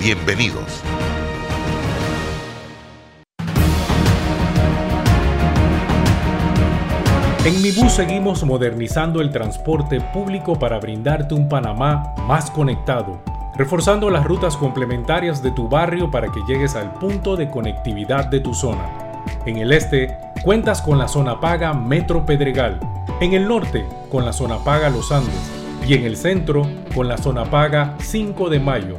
[0.00, 0.82] Bienvenidos.
[7.44, 13.22] En Mi Bus seguimos modernizando el transporte público para brindarte un Panamá más conectado,
[13.56, 18.40] reforzando las rutas complementarias de tu barrio para que llegues al punto de conectividad de
[18.40, 19.22] tu zona.
[19.46, 22.80] En el este, cuentas con la zona paga Metro Pedregal,
[23.20, 25.50] en el norte, con la zona paga Los Andes,
[25.86, 28.98] y en el centro, con la zona paga 5 de Mayo,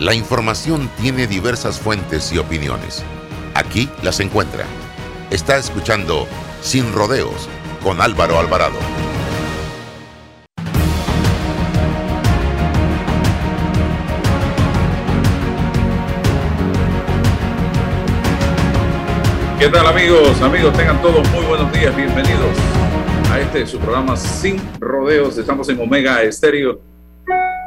[0.00, 3.04] La información tiene diversas fuentes y opiniones.
[3.54, 4.64] Aquí las encuentra.
[5.30, 6.26] Está escuchando
[6.62, 7.48] Sin Rodeos
[7.80, 8.74] con Álvaro Alvarado.
[19.60, 20.42] ¿Qué tal amigos?
[20.42, 21.94] Amigos, tengan todos muy buenos días.
[21.94, 22.56] Bienvenidos
[23.30, 25.38] a este su programa Sin Rodeos.
[25.38, 26.80] Estamos en Omega Estéreo,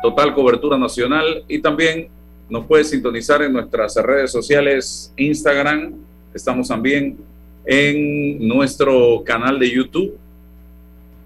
[0.01, 2.16] total cobertura nacional y también
[2.49, 5.93] nos puedes sintonizar en nuestras redes sociales, Instagram,
[6.33, 7.17] estamos también
[7.65, 10.17] en nuestro canal de YouTube,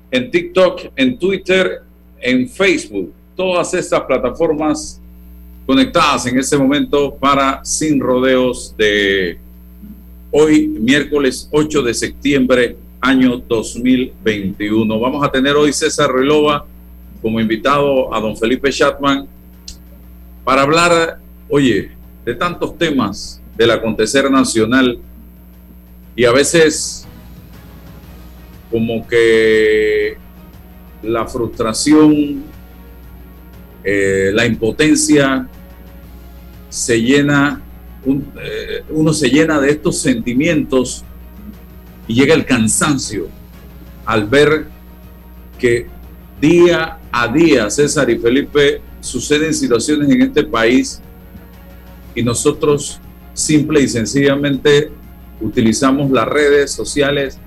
[0.09, 1.81] en TikTok, en Twitter,
[2.19, 3.13] en Facebook.
[3.35, 4.99] Todas estas plataformas
[5.65, 9.37] conectadas en este momento para Sin Rodeos de
[10.31, 14.99] hoy, miércoles 8 de septiembre, año 2021.
[14.99, 16.65] Vamos a tener hoy César Relova
[17.21, 19.27] como invitado a don Felipe Chatman
[20.43, 21.19] para hablar,
[21.49, 21.91] oye,
[22.25, 24.99] de tantos temas del acontecer nacional.
[26.15, 27.07] Y a veces
[28.69, 30.17] como que
[31.03, 32.43] la frustración,
[33.83, 35.47] eh, la impotencia
[36.69, 37.61] se llena,
[38.05, 41.03] eh, uno se llena de estos sentimientos
[42.07, 43.27] y llega el cansancio
[44.05, 44.67] al ver
[45.59, 45.87] que
[46.39, 51.01] día a día, César y Felipe, suceden situaciones en este país
[52.15, 52.99] y nosotros
[53.33, 54.91] simple y sencillamente
[55.39, 57.37] utilizamos las redes sociales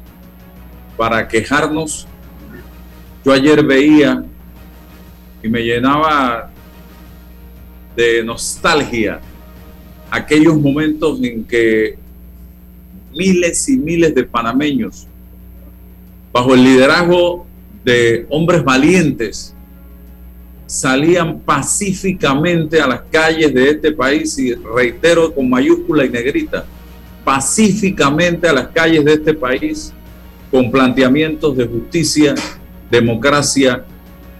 [0.96, 2.06] para quejarnos.
[3.24, 4.24] Yo ayer veía
[5.42, 6.50] y me llenaba
[7.96, 9.20] de nostalgia
[10.10, 11.96] aquellos momentos en que
[13.16, 15.06] miles y miles de panameños,
[16.32, 17.46] bajo el liderazgo
[17.84, 19.53] de hombres valientes,
[20.66, 26.64] salían pacíficamente a las calles de este país y reitero con mayúscula y negrita,
[27.24, 29.92] pacíficamente a las calles de este país
[30.50, 32.34] con planteamientos de justicia,
[32.90, 33.84] democracia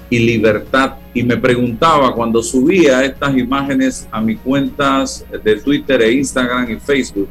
[0.09, 0.95] y libertad.
[1.13, 6.77] Y me preguntaba cuando subía estas imágenes a mis cuentas de Twitter e Instagram y
[6.77, 7.29] Facebook,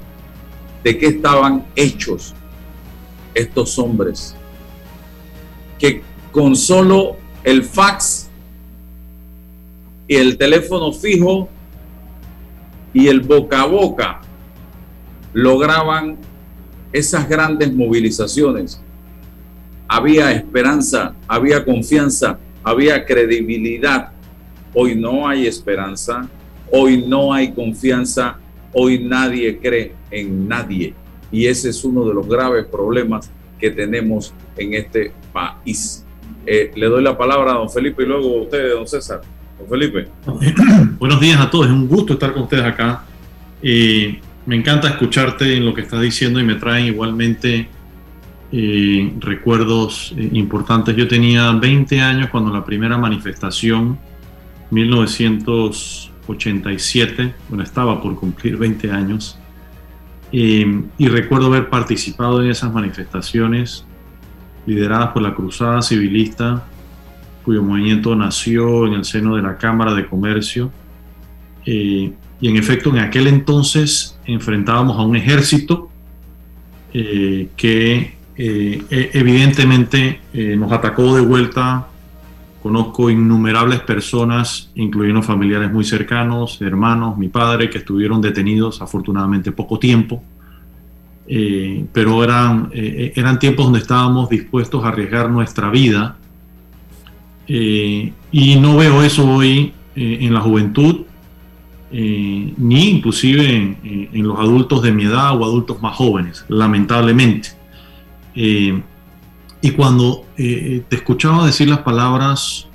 [0.83, 2.33] de qué estaban hechos
[3.33, 4.35] estos hombres,
[5.79, 6.01] que
[6.31, 8.22] con solo el fax
[10.07, 11.50] y el teléfono fijo
[12.94, 14.21] y el boca a boca
[15.33, 16.17] lograban
[16.91, 18.81] esas grandes movilizaciones.
[19.88, 24.11] Había esperanza, había confianza, había credibilidad.
[24.73, 26.27] Hoy no hay esperanza,
[26.71, 28.38] hoy no hay confianza,
[28.73, 30.94] hoy nadie cree en nadie.
[31.31, 36.06] Y ese es uno de los graves problemas que tenemos en este país.
[36.45, 39.21] Eh, le doy la palabra a don Felipe y luego a don César.
[39.69, 40.07] Felipe.
[41.00, 43.04] Buenos días a todos, es un gusto estar con ustedes acá.
[43.62, 47.68] Eh, me encanta escucharte en lo que estás diciendo y me traen igualmente
[48.51, 50.95] eh, recuerdos eh, importantes.
[50.95, 54.00] Yo tenía 20 años cuando la primera manifestación,
[54.71, 59.38] 1987, bueno, estaba por cumplir 20 años,
[60.31, 60.66] y
[60.98, 63.86] recuerdo haber participado en esas manifestaciones
[64.66, 66.63] lideradas por la Cruzada Civilista,
[67.44, 70.72] cuyo movimiento nació en el seno de la Cámara de Comercio.
[71.66, 72.12] Eh,
[72.42, 75.90] y en efecto, en aquel entonces enfrentábamos a un ejército
[76.94, 80.22] eh, que eh, e, evidentemente
[80.57, 81.88] nos atacó de vuelta.
[82.62, 89.80] Conozco innumerables personas, incluyendo familiares muy cercanos, hermanos, mi padre, que estuvieron detenidos afortunadamente poco
[89.80, 90.24] tiempo.
[91.92, 96.18] pero eran, eran tiempos donde estábamos dispuestos a arriesgar nuestra vida
[97.48, 101.01] eh, y no veo eso hoy eh, en la juventud,
[101.92, 107.50] eh, ni inclusive en, los adultos de mi edad o adultos más jóvenes, lamentablemente.
[108.36, 112.68] y cuando te escuchaba decir las palabras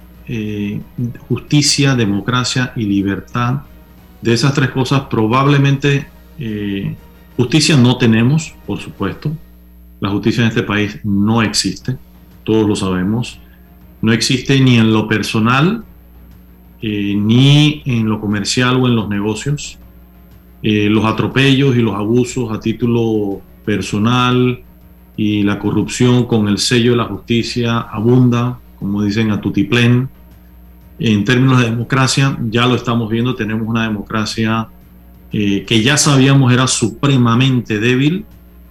[1.28, 3.62] justicia, democracia y libertad,
[4.22, 6.06] de esas tres cosas probablemente
[7.36, 9.32] justicia no tenemos, por supuesto.
[10.00, 11.96] La justicia en este país no existe,
[12.44, 13.40] todos lo sabemos
[14.00, 15.84] no existe ni en lo personal,
[16.80, 19.78] eh, ni en lo comercial o en los negocios.
[20.62, 24.60] Eh, los atropellos y los abusos a título personal
[25.16, 30.08] y la corrupción con el sello de la justicia abunda, como dicen a tutiplén.
[31.00, 34.68] En términos de democracia, ya lo estamos viendo, tenemos una democracia
[35.32, 38.24] eh, que ya sabíamos era supremamente débil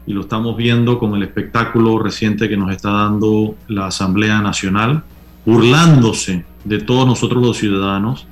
[0.06, 5.04] y lo estamos viendo con el espectáculo reciente que nos está dando la Asamblea Nacional
[5.48, 8.28] burlándose de todos nosotros los ciudadanos.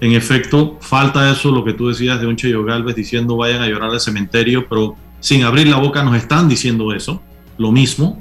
[0.00, 3.68] En efecto, falta eso, lo que tú decías de un Cheyo Galvez diciendo vayan a
[3.68, 7.22] llorar al cementerio, pero sin abrir la boca nos están diciendo eso,
[7.56, 8.20] lo mismo.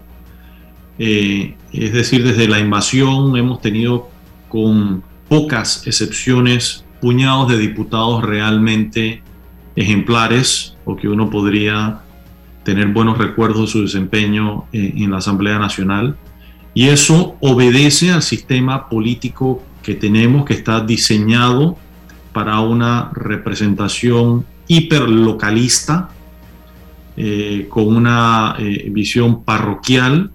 [1.00, 4.10] Eh, es decir, desde la invasión hemos tenido
[4.48, 9.24] con pocas excepciones puñados de diputados realmente
[9.76, 12.02] ejemplares o que uno podría
[12.64, 16.16] tener buenos recuerdos de su desempeño en la Asamblea Nacional.
[16.74, 21.78] Y eso obedece al sistema político que tenemos, que está diseñado
[22.32, 26.10] para una representación hiperlocalista,
[27.16, 30.32] eh, con una eh, visión parroquial.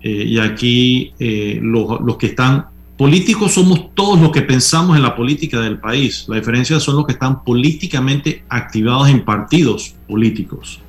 [0.00, 2.66] Eh, y aquí los, los, que están
[2.96, 6.26] políticos somos todos los que pensamos en la política del país.
[6.28, 10.80] La diferencia son los que están políticamente activados en partidos políticos.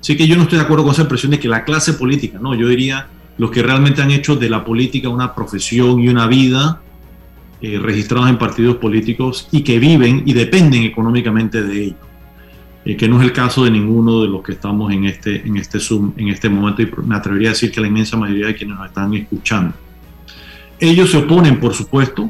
[0.00, 2.38] Así que yo no estoy de acuerdo con esa expresión de que la clase política,
[2.40, 3.08] no, yo diría
[3.40, 6.82] los que realmente han hecho de la política una profesión y una vida,
[7.62, 11.96] eh, registrados en partidos políticos y que viven y dependen económicamente de ello.
[12.84, 15.56] Eh, que no es el caso de ninguno de los que estamos en este, en
[15.56, 18.54] este Zoom en este momento y me atrevería a decir que la inmensa mayoría de
[18.54, 19.72] quienes nos están escuchando.
[20.78, 22.28] Ellos se oponen, por supuesto,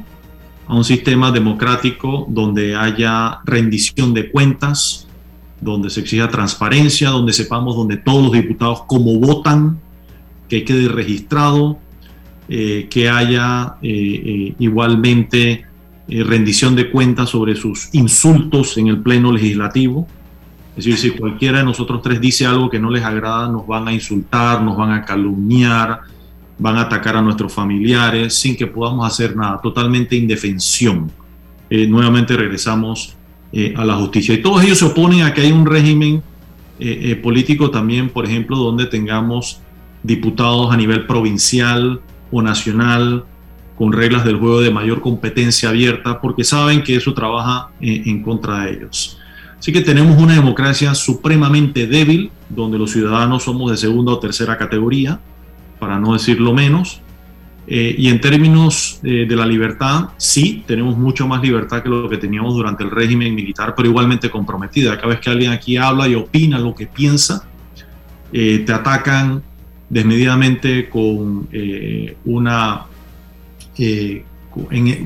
[0.69, 5.09] a un sistema democrático donde haya rendición de cuentas,
[5.61, 9.81] donde se exija transparencia, donde sepamos donde todos los diputados cómo votan,
[10.51, 11.79] que quede registrado,
[12.49, 15.65] eh, que haya eh, eh, igualmente
[16.09, 20.09] rendición de cuentas sobre sus insultos en el Pleno Legislativo.
[20.77, 23.87] Es decir, si cualquiera de nosotros tres dice algo que no les agrada, nos van
[23.87, 26.01] a insultar, nos van a calumniar,
[26.59, 31.13] van a atacar a nuestros familiares sin que podamos hacer nada, totalmente indefensión.
[31.71, 33.17] nuevamente regresamos
[33.77, 34.35] a la justicia.
[34.35, 36.25] Y todos ellos se oponen a que haya un régimen
[37.23, 39.61] político también, por ejemplo, donde tengamos
[40.03, 43.25] diputados a nivel provincial o nacional
[43.77, 48.65] con reglas del juego de mayor competencia abierta, porque saben que eso trabaja en, contra
[48.65, 49.19] de ellos.
[49.59, 54.59] Así que tenemos una democracia supremamente débil, donde los ciudadanos somos de segunda o tercera
[54.59, 55.19] categoría,
[55.79, 57.01] para no decirlo menos.
[57.67, 62.09] Eh, y en términos eh, de la libertad, sí, tenemos mucho más libertad que lo
[62.09, 64.97] que teníamos durante el régimen militar, pero igualmente comprometida.
[64.97, 67.49] Cada vez que alguien aquí habla y opina lo que piensa,
[68.31, 69.43] eh, te atacan,
[69.91, 72.87] desmedidamente con eh, una...
[73.77, 74.25] Eh,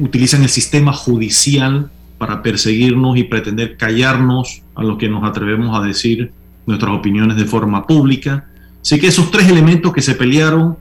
[0.00, 5.86] utilizan el sistema judicial para perseguirnos y pretender callarnos a lo que nos atrevemos a
[5.86, 6.32] decir
[6.66, 8.46] nuestras opiniones de forma pública.
[8.80, 10.78] Así que esos tres elementos que se pelearon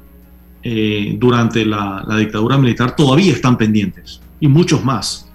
[0.63, 5.29] eh, durante la, dictadura militar todavía están pendientes y muchos más,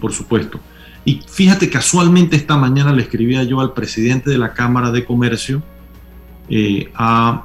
[0.00, 0.60] por supuesto.
[1.04, 5.62] Y fíjate, casualmente esta mañana le escribía yo al presidente de la Cámara de Comercio,
[6.94, 7.44] a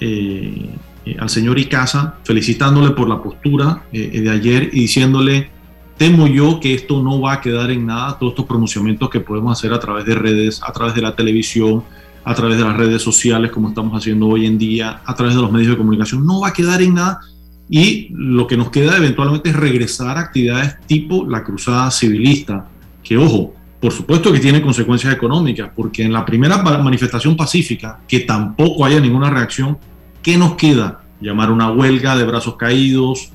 [0.00, 5.50] eh, al señor Icaza, felicitándole por la postura eh, de ayer y diciéndole
[5.96, 9.58] temo yo que esto no va a quedar en nada, todos estos pronunciamientos que podemos
[9.58, 11.82] hacer a través de redes, a través de la televisión,
[12.24, 15.42] a través de las redes sociales, como estamos haciendo hoy en día, a través de
[15.42, 17.20] los medios de comunicación, no va a quedar en nada.
[17.68, 22.68] Y lo que nos queda eventualmente es regresar a actividades tipo la cruzada civilista,
[23.02, 28.20] que ojo, por supuesto que tiene consecuencias económicas, porque en la primera manifestación pacífica, que
[28.20, 29.78] tampoco haya ninguna reacción,
[30.22, 31.02] ¿qué nos queda?
[31.20, 33.30] Llamar una huelga de brazos caídos,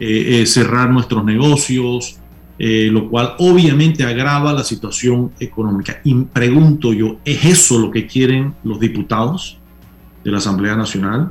[0.00, 2.18] eh, eh, cerrar nuestros negocios,
[2.58, 6.00] eh, lo cual obviamente agrava la situación económica.
[6.02, 9.58] Y pregunto yo, ¿es eso lo que quieren los diputados
[10.24, 11.30] de la Asamblea Nacional?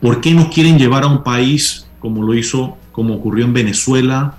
[0.00, 4.36] ¿Por qué no quieren llevar a un país como lo hizo, como ocurrió en Venezuela,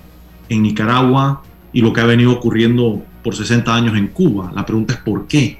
[0.50, 1.42] en Nicaragua
[1.72, 4.52] y lo que ha venido ocurriendo por 60 años en Cuba?
[4.54, 5.58] La pregunta es ¿por qué?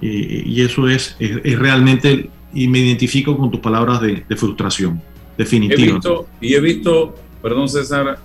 [0.00, 5.00] Eh, y eso es, es, realmente, y me identifico con tus palabras de, frustración,
[5.38, 6.00] definitiva.
[6.40, 8.18] y he visto, perdón César,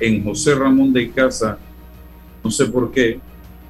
[0.00, 1.58] en José Ramón de Casa,
[2.42, 3.20] no sé por qué,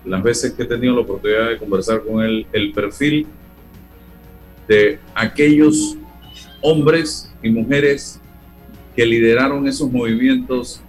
[0.05, 3.27] las veces que he tenido la oportunidad de conversar con él, el perfil
[4.67, 5.97] de aquellos
[6.63, 8.21] hombres y mujeres
[8.97, 10.81] que lideraron esos movimientos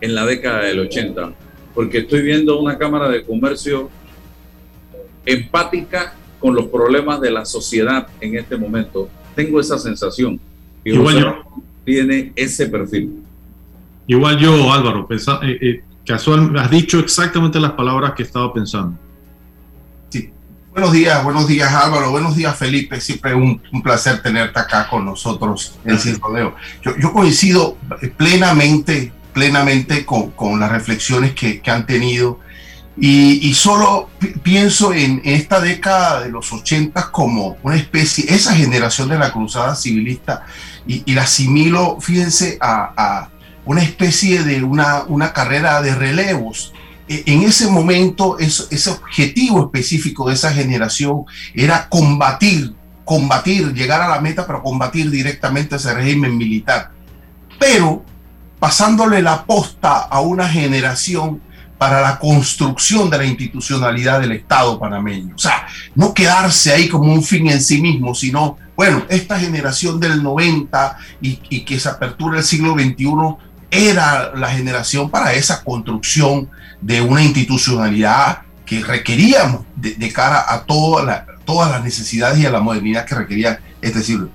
[0.00, 1.34] en la década del 80,
[1.74, 3.90] porque estoy viendo una Cámara de Comercio
[5.24, 9.08] empática con los problemas de la sociedad en este momento.
[9.34, 10.40] Tengo esa sensación.
[10.84, 11.24] Y José
[11.84, 13.22] tiene ese perfil.
[14.06, 18.98] Igual yo, Álvaro, eh, eh, casual, has dicho exactamente las palabras que estaba pensando.
[20.08, 20.30] Sí.
[20.72, 25.04] Buenos días, buenos días Álvaro, buenos días Felipe, siempre un, un placer tenerte acá con
[25.04, 26.18] nosotros en Sin
[26.82, 27.76] Yo, yo, coincido
[28.16, 32.38] plenamente, plenamente con, con las reflexiones que, que han tenido
[33.00, 34.10] y, y solo
[34.42, 39.74] pienso en, esta década de los 80 como una especie, esa generación de la cruzada
[39.74, 40.44] civilista
[40.86, 43.30] y, y la asimilo, fíjense, a, a
[43.64, 46.74] una especie de una, una carrera de relevos.
[47.08, 52.74] E, en ese momento, ese objetivo específico de esa generación era combatir,
[53.06, 56.90] combatir, llegar a la meta, para combatir directamente ese régimen militar.
[57.58, 58.04] Pero
[58.60, 61.40] pasándole la posta a una generación
[61.80, 65.34] para la construcción de la institucionalidad del Estado panameño.
[65.34, 69.98] O sea, no quedarse ahí como un fin en sí mismo, sino, bueno, esta generación
[69.98, 73.06] del 90 y, que se apertura el siglo XXI
[73.70, 76.50] era la generación para esa construcción
[76.82, 82.60] de una institucionalidad que requeríamos de, cara a toda todas las necesidades y a la
[82.60, 84.28] modernidad que requería este siglo.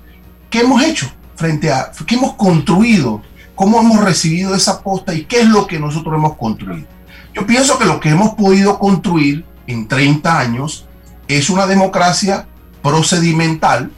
[0.50, 3.22] ¿Qué hemos hecho frente a, qué hemos construido?
[3.56, 6.86] ¿Cómo hemos recibido esa posta y qué es lo que nosotros hemos construido?
[7.34, 10.86] Yo pienso que lo que hemos podido construir en 30 años
[11.26, 12.46] es una democracia
[12.82, 13.90] procedimental,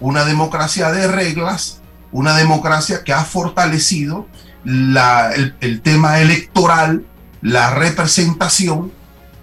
[0.00, 1.80] una democracia de reglas,
[2.12, 4.26] una democracia que ha fortalecido
[4.64, 7.06] el, tema electoral,
[7.40, 8.92] la representación,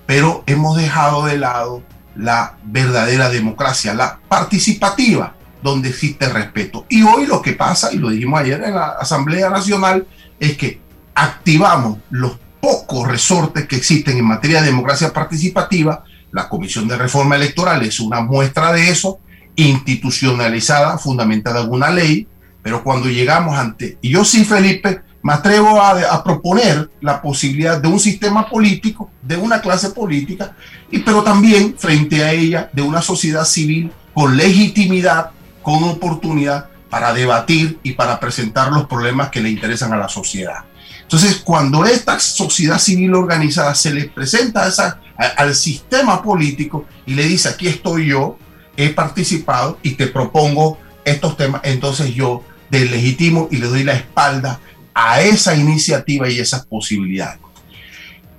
[0.06, 1.82] pero hemos dejado de lado
[2.16, 6.86] la verdadera democracia, la participativa, donde existe respeto.
[6.90, 10.06] Y hoy lo que pasa, y lo dijimos ayer en la Asamblea Nacional,
[10.40, 10.80] es que
[11.16, 16.04] activamos los pocos resortes que existen en materia de democracia participativa.
[16.32, 19.20] La Comisión de Reforma Electoral es una muestra de eso,
[19.56, 22.28] institucionalizada, fundamentada en una ley,
[22.62, 27.88] pero cuando llegamos ante, y yo sí, Felipe, me atrevo a, proponer la posibilidad de
[27.88, 30.56] un sistema político, de una clase política,
[30.92, 35.32] y, pero también frente a ella de una sociedad civil con legitimidad,
[35.64, 40.66] con oportunidad para debatir y para presentar los problemas que le interesan a la sociedad.
[41.02, 47.24] Entonces, cuando esta sociedad civil organizada se le presenta esa, al sistema político y le
[47.24, 48.38] dice, aquí estoy yo,
[48.78, 54.60] he participado y te propongo estos temas, entonces yo legitimo y le doy la espalda
[54.94, 57.40] a esa iniciativa y esas posibilidades.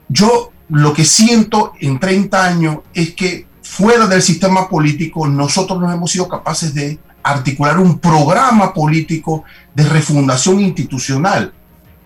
[0.08, 5.92] Yo lo que siento en 30 años es que fuera del sistema político nosotros no
[5.92, 11.52] hemos sido capaces de articular un programa político de refundación institucional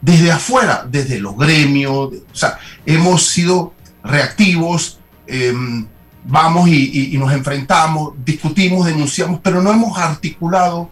[0.01, 5.87] desde afuera, desde los gremios, o sea, hemos sido reactivos, em,
[6.25, 10.91] vamos y, y, nos enfrentamos, discutimos, denunciamos, pero no hemos articulado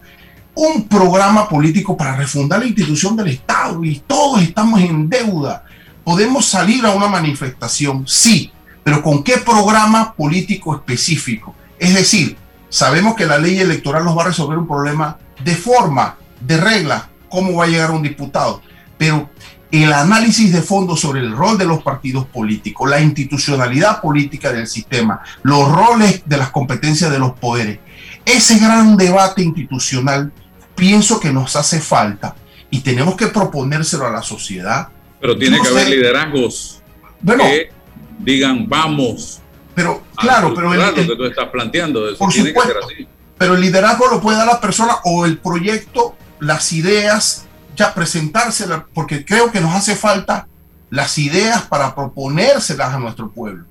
[0.54, 5.64] un programa político para refundar la institución del Estado y todos estamos en deuda.
[6.02, 8.50] Podemos salir a una manifestación, sí,
[8.82, 11.54] pero ¿con qué programa político específico?
[11.78, 12.36] Es decir,
[12.76, 17.08] sabemos que la ley electoral nos va a resolver un problema de forma, de regla,
[17.30, 18.60] cómo va a llegar un diputado,
[18.98, 19.30] pero
[19.70, 24.66] el análisis de fondo sobre el rol de los partidos políticos, la institucionalidad política del
[24.66, 27.78] sistema, los roles de las competencias de los poderes,
[28.26, 30.30] ese gran debate institucional
[30.74, 32.36] pienso que nos hace falta
[32.70, 34.88] y tenemos que proponérselo a la sociedad.
[35.18, 36.82] Pero tiene que haber liderazgos
[37.24, 37.70] que
[38.18, 39.40] digan vamos.
[39.76, 43.06] Pero claro, pero el, que tú estás planteando, eso tiene que ser así.
[43.36, 47.44] Pero el liderazgo lo puede dar la persona o el proyecto, las ideas,
[47.76, 50.48] ya presentárselas, porque creo que nos hace falta
[50.88, 53.66] las ideas para proponérselas a nuestro pueblo.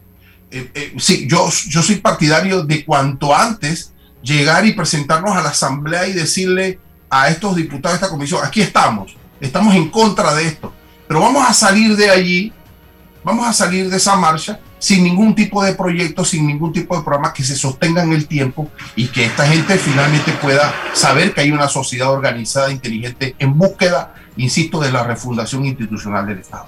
[0.51, 5.49] Eh, eh, sí, yo, yo soy partidario de cuanto antes llegar y presentarnos a la
[5.49, 10.45] asamblea y decirle a estos diputados de esta comisión, aquí estamos, estamos en contra de
[10.49, 10.71] esto,
[11.07, 12.53] pero vamos a salir de allí,
[13.23, 17.03] vamos a salir de esa marcha sin ningún tipo de proyecto, sin ningún tipo de
[17.03, 21.41] programa que se sostenga en el tiempo y que esta gente finalmente pueda saber que
[21.41, 26.67] hay una sociedad organizada, inteligente, en búsqueda, insisto, de la refundación institucional del Estado.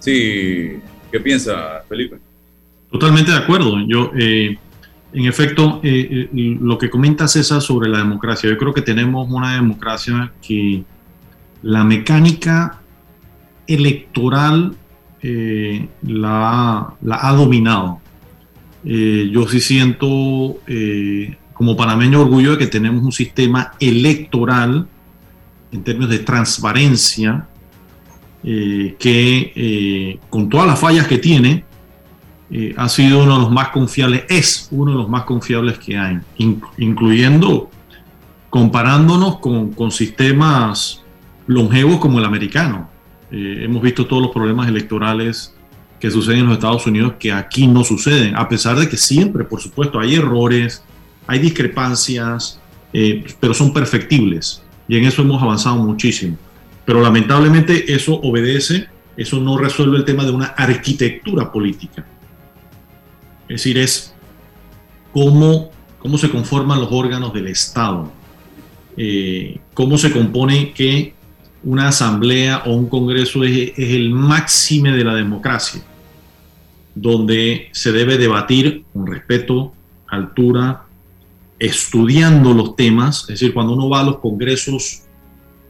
[0.00, 0.80] Sí,
[1.12, 2.18] ¿qué piensa Felipe?
[2.90, 3.86] Totalmente de acuerdo.
[3.86, 4.58] Yo, eh,
[5.12, 9.30] en efecto, eh, eh, lo que comenta César sobre la democracia, yo creo que tenemos
[9.30, 10.82] una democracia que
[11.62, 12.80] la mecánica
[13.66, 14.76] electoral
[16.02, 18.00] la, ha dominado.
[18.84, 20.58] yo sí siento
[21.52, 24.86] como panameño orgullo de que tenemos un sistema electoral
[25.72, 27.48] en términos de transparencia
[28.44, 31.64] que con todas las fallas que tiene,
[32.48, 35.98] eh, ha sido uno de los más confiables, es uno de los más confiables que
[35.98, 36.20] hay,
[36.78, 37.70] incluyendo
[38.50, 41.02] comparándonos con, con, sistemas
[41.48, 42.88] longevos como el americano.
[43.30, 45.54] Eh, hemos visto todos los problemas electorales
[46.00, 49.44] que suceden en los Estados Unidos que aquí no suceden, a pesar de que siempre,
[49.44, 50.82] por supuesto, hay errores,
[51.26, 52.60] hay discrepancias,
[52.92, 56.36] eh, pero son perfectibles y en eso hemos avanzado muchísimo.
[56.84, 62.04] Pero lamentablemente eso obedece, eso no resuelve el tema de una arquitectura política
[63.48, 64.14] es decir, es
[65.12, 68.10] cómo, cómo se conforman los órganos del Estado,
[68.96, 71.14] eh, cómo se compone que
[71.66, 75.82] una asamblea o un congreso es, el máximo de la democracia,
[76.94, 79.74] donde se debe debatir con respeto,
[80.08, 80.84] altura,
[81.58, 85.02] estudiando los temas, es decir, cuando uno va a los congresos,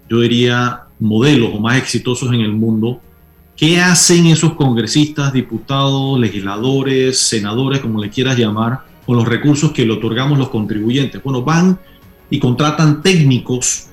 [0.09, 3.01] yo diría modelos o más exitosos en el mundo,
[3.57, 9.87] ¿Qué hacen esos congresistas, diputados, legisladores, senadores, como le quieras llamar, con los recursos que
[9.87, 11.23] le otorgamos los contribuyentes?
[11.23, 11.79] Bueno, van
[12.29, 13.86] y contratan técnicos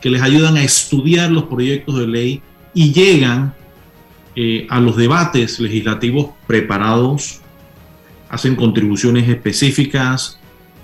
[0.00, 2.42] que les ayudan a estudiar los proyectos de ley
[2.74, 3.54] y llegan
[4.36, 7.40] eh, a los debates legislativos preparados,
[8.28, 10.38] hacen contribuciones específicas,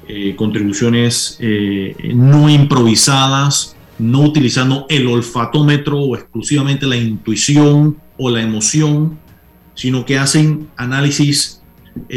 [0.08, 8.42] eh, contribuciones eh, no improvisadas, no utilizando el olfatómetro o exclusivamente la intuición o la
[8.42, 9.18] emoción,
[9.74, 11.62] sino que hacen análisis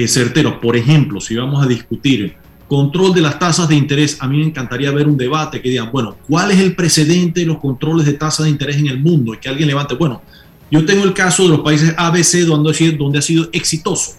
[0.07, 0.55] certeros.
[0.55, 2.35] Por ejemplo, si vamos a discutir
[2.69, 5.91] control de las tasas de interés, a mí me encantaría ver un debate que digan,
[5.91, 9.33] bueno, ¿cuál es el precedente de los controles de tasas de interés en el mundo?
[9.33, 10.21] Y que alguien levante, bueno,
[10.69, 14.13] yo tengo el caso de los países ABC donde, donde ha sido exitoso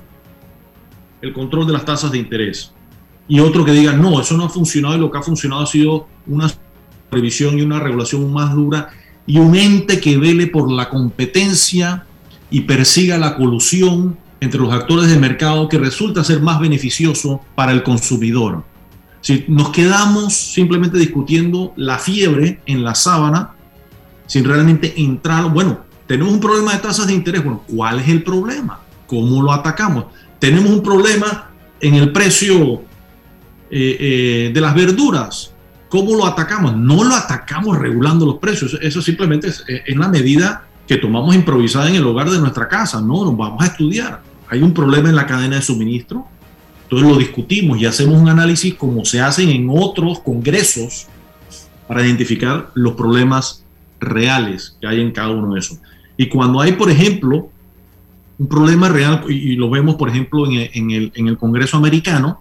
[1.22, 2.72] el control de las tasas de interés.
[3.28, 5.66] Y otro que diga, no, eso no ha funcionado y lo que ha funcionado ha
[5.66, 6.50] sido una
[7.10, 8.90] revisión y una regulación más dura
[9.26, 12.04] y un ente que vele por la competencia
[12.50, 17.72] y persiga la colusión entre los actores del mercado que resulta ser más beneficioso para
[17.72, 18.64] el consumidor.
[19.20, 23.50] Si nos quedamos simplemente discutiendo la fiebre en la sábana,
[24.26, 28.22] sin realmente entrar, bueno, tenemos un problema de tasas de interés, bueno, ¿cuál es el
[28.22, 28.80] problema?
[29.06, 30.06] ¿Cómo lo atacamos?
[30.38, 31.50] Tenemos un problema
[31.80, 32.82] en el precio
[33.70, 35.52] eh, eh, de las verduras,
[35.90, 36.76] ¿Cómo lo atacamos?
[36.76, 38.78] No lo atacamos regulando los precios.
[38.80, 43.00] Eso simplemente es, en la medida que tomamos improvisada en el hogar de nuestra casa.
[43.00, 44.22] No, nos vamos a estudiar.
[44.50, 46.26] Hay un problema en la cadena de suministro.
[46.82, 51.06] Entonces lo discutimos y hacemos un análisis como se hacen en otros congresos
[51.86, 53.64] para identificar los problemas
[54.00, 55.78] reales que hay en cada uno de esos.
[56.16, 57.48] Y cuando hay, por ejemplo,
[58.38, 62.40] un problema real, y lo vemos, por ejemplo, en el, en el Congreso americano,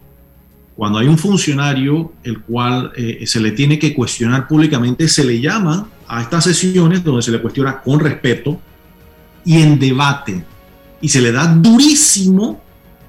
[0.80, 5.42] cuando hay un funcionario el cual eh, se le tiene que cuestionar públicamente, se le
[5.42, 8.58] llama a estas sesiones donde se le cuestiona con respeto
[9.44, 10.42] y en debate.
[11.02, 12.62] Y se le da durísimo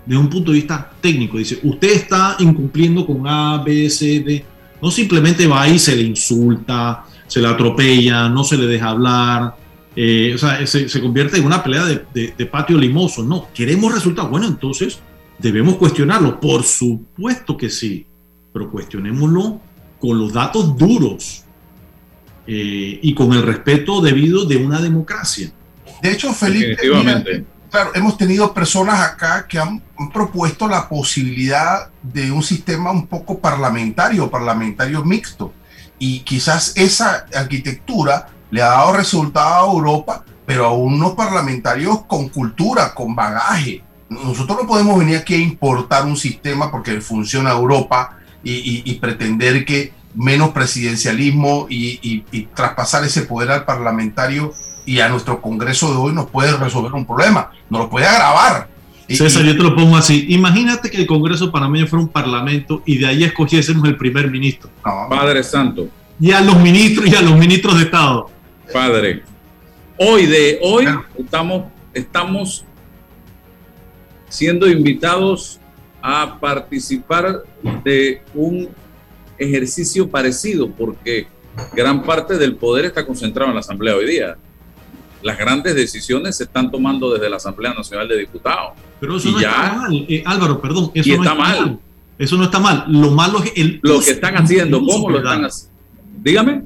[0.07, 1.39] desde un punto de vista técnico.
[1.39, 4.45] Dice, usted está incumpliendo con A, B, C, D.
[4.81, 8.91] No simplemente va ahí y se le insulta, se le atropella, no se le deja
[8.91, 9.57] hablar.
[9.95, 13.23] Eh, o sea, se, convierte en una pelea de, de patio limoso.
[13.23, 14.31] No, queremos resultados.
[14.31, 15.01] Bueno, entonces
[15.41, 18.05] Debemos cuestionarlo, por supuesto que sí,
[18.53, 19.59] pero cuestionémoslo
[19.99, 21.45] con los datos duros
[22.47, 25.51] eh, y con el respeto debido de una democracia.
[26.03, 26.77] De hecho, Felipe,
[27.71, 33.39] claro, hemos tenido personas acá que han, propuesto la posibilidad de un sistema un poco
[33.39, 35.53] parlamentario, parlamentario mixto.
[35.99, 42.29] y quizás esa arquitectura le ha dado resultado a Europa, pero a unos parlamentarios con
[42.29, 43.85] cultura, con bagaje.
[44.09, 49.93] Nosotros no podemos venir aquí a importar un sistema porque funciona Europa y, pretender que
[50.15, 54.53] menos presidencialismo y, y, traspasar ese poder al parlamentario
[54.91, 58.69] y a nuestro Congreso de hoy nos puede resolver un problema, nos lo puede agravar.
[59.09, 60.27] César, yo te lo pongo así.
[60.31, 64.69] Imagínate que el Congreso panameño fuera un parlamento y de ahí escogiésemos el primer ministro.
[64.83, 65.87] Padre Santo.
[66.19, 68.31] Y a los ministros y a los ministros de Estado.
[68.73, 69.23] Padre,
[69.97, 72.65] hoy de hoy estamos, estamos
[74.29, 75.61] siendo invitados
[76.03, 77.45] a participar
[77.85, 78.69] de un
[79.39, 81.29] ejercicio parecido, porque
[81.75, 84.37] gran parte del poder está concentrado en la Asamblea hoy día.
[85.23, 88.73] Las grandes decisiones se están tomando desde la Asamblea Nacional de Diputados.
[88.99, 90.91] Pero eso no está mal, eh, Álvaro, perdón.
[90.95, 91.79] Eso no está, mal.
[92.19, 92.85] Eso no está mal.
[92.89, 93.81] Lo malo es el.
[93.83, 95.77] Lo que están haciendo, ¿cómo lo están haciendo?
[96.23, 96.63] Dígame.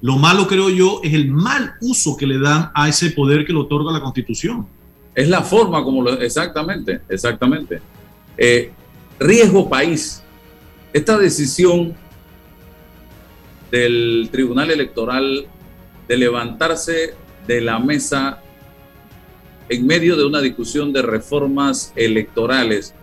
[0.00, 3.54] Lo malo, creo yo, es el mal uso que le dan a ese poder que
[3.54, 4.66] le otorga la Constitución.
[5.14, 6.20] Es la forma como lo.
[6.20, 7.80] Exactamente, exactamente.
[8.36, 8.70] Eh,
[9.18, 10.22] riesgo país.
[10.92, 11.94] Esta decisión
[13.70, 15.46] del Tribunal Electoral
[16.06, 17.14] de levantarse
[17.46, 18.40] de la mesa
[19.68, 22.94] en medio de una discusión de reformas electorales.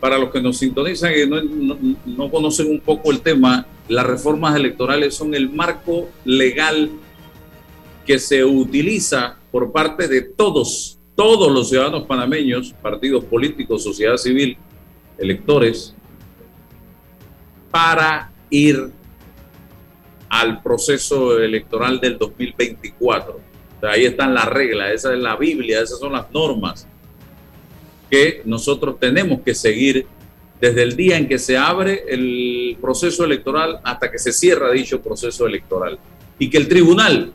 [0.00, 5.14] Para los que nos sintonizan y no, conocen un poco el tema, las reformas electorales
[5.14, 6.90] son el marco legal
[8.06, 14.56] que se utiliza por parte de todos, todos los ciudadanos panameños, partidos políticos, sociedad civil,
[15.18, 15.94] electores,
[17.70, 18.90] para ir
[20.28, 23.47] al proceso electoral del 2024
[23.82, 26.86] ahí están las reglas, esa es la Biblia, esas son las normas
[28.10, 30.06] que nosotros tenemos que seguir
[30.60, 35.00] desde el día en que se abre el proceso electoral hasta que se cierra dicho
[35.00, 35.98] proceso electoral.
[36.38, 37.32] Y que el tribunal,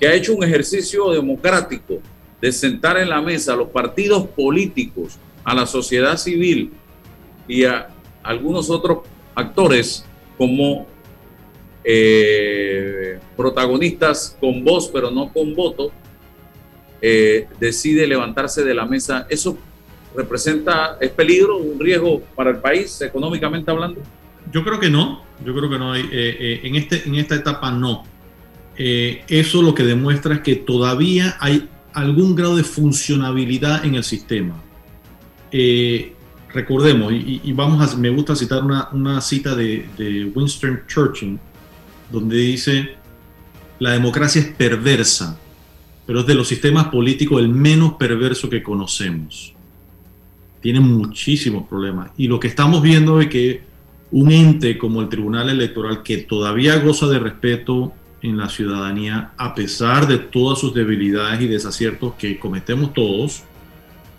[0.00, 2.00] que ha hecho un ejercicio democrático
[2.40, 6.72] de sentar en la mesa a los partidos políticos, a la sociedad civil
[7.46, 7.88] y a
[8.22, 9.00] algunos otros
[9.34, 10.04] actores
[10.36, 10.86] como
[11.84, 15.90] eh, protagonistas con voz pero no con voto,
[17.00, 19.26] eh, decide levantarse de la mesa.
[19.28, 19.58] ¿Eso
[20.14, 24.00] representa, es peligro, un riesgo para el país económicamente hablando?
[24.52, 27.70] Yo creo que no, yo creo que no hay, eh, en, este, en esta etapa
[27.72, 28.04] no.
[28.76, 34.62] eso lo que demuestra es que todavía hay algún grado de funcionabilidad en el sistema.
[36.52, 41.38] recordemos, y, vamos a, me gusta citar una, una cita de Winston Churchill,
[42.12, 42.90] donde dice,
[43.78, 45.38] la democracia es perversa,
[46.06, 49.54] pero es de los sistemas políticos el menos perverso que conocemos.
[50.60, 52.10] Tiene muchísimos problemas.
[52.16, 53.62] Y lo que estamos viendo es que
[54.12, 59.54] un ente como el Tribunal Electoral, que todavía goza de respeto en la ciudadanía, a
[59.54, 63.42] pesar de todas sus debilidades y desaciertos que cometemos todos,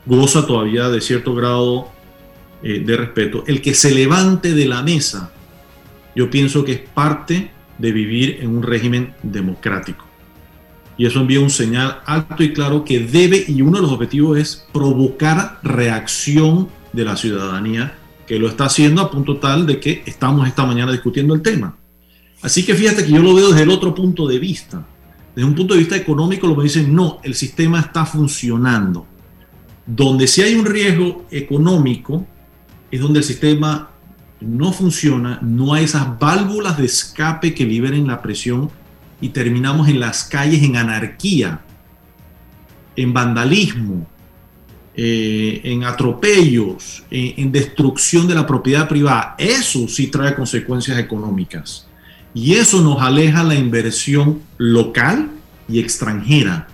[0.06, 1.90] goza todavía de cierto grado
[2.64, 3.44] eh, de respeto.
[3.48, 5.32] El que se levante de la mesa,
[6.16, 7.52] yo pienso que es parte
[7.84, 10.06] de vivir en un régimen democrático.
[10.98, 14.38] Y eso envía un señal alto y claro que debe, y uno de los objetivos
[14.38, 20.02] es provocar reacción de la ciudadanía, que lo está haciendo a punto tal de que
[20.06, 21.76] estamos esta mañana discutiendo el tema.
[22.42, 24.88] Así que fíjate que yo lo veo desde el otro punto de vista.
[25.36, 29.06] Desde un punto de vista económico, lo que dicen, no, el sistema está funcionando.
[29.86, 32.26] Donde si hay un riesgo económico,
[32.90, 33.90] es donde el sistema
[34.44, 38.70] no funciona, no hay esas válvulas de escape que liberen la presión
[39.22, 41.62] y terminamos en las calles en anarquía,
[42.96, 44.08] en vandalismo,
[44.96, 49.36] eh, en atropellos, en, destrucción de la propiedad privada.
[49.38, 51.88] Eso sí trae consecuencias económicas.
[52.34, 55.30] Y eso nos aleja la inversión local
[55.68, 56.68] y extranjera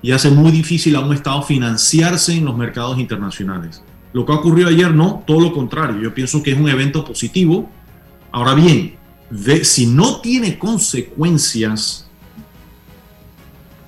[0.00, 3.82] y hace muy difícil a un Estado financiarse en los mercados internacionales.
[4.12, 6.00] Lo que ha ocurrido ayer no, todo lo contrario.
[6.00, 7.70] Yo pienso que es un evento positivo.
[8.30, 8.96] Ahora bien,
[9.62, 12.06] si no tiene consecuencias,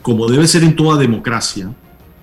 [0.03, 1.71] como debe ser en toda democracia,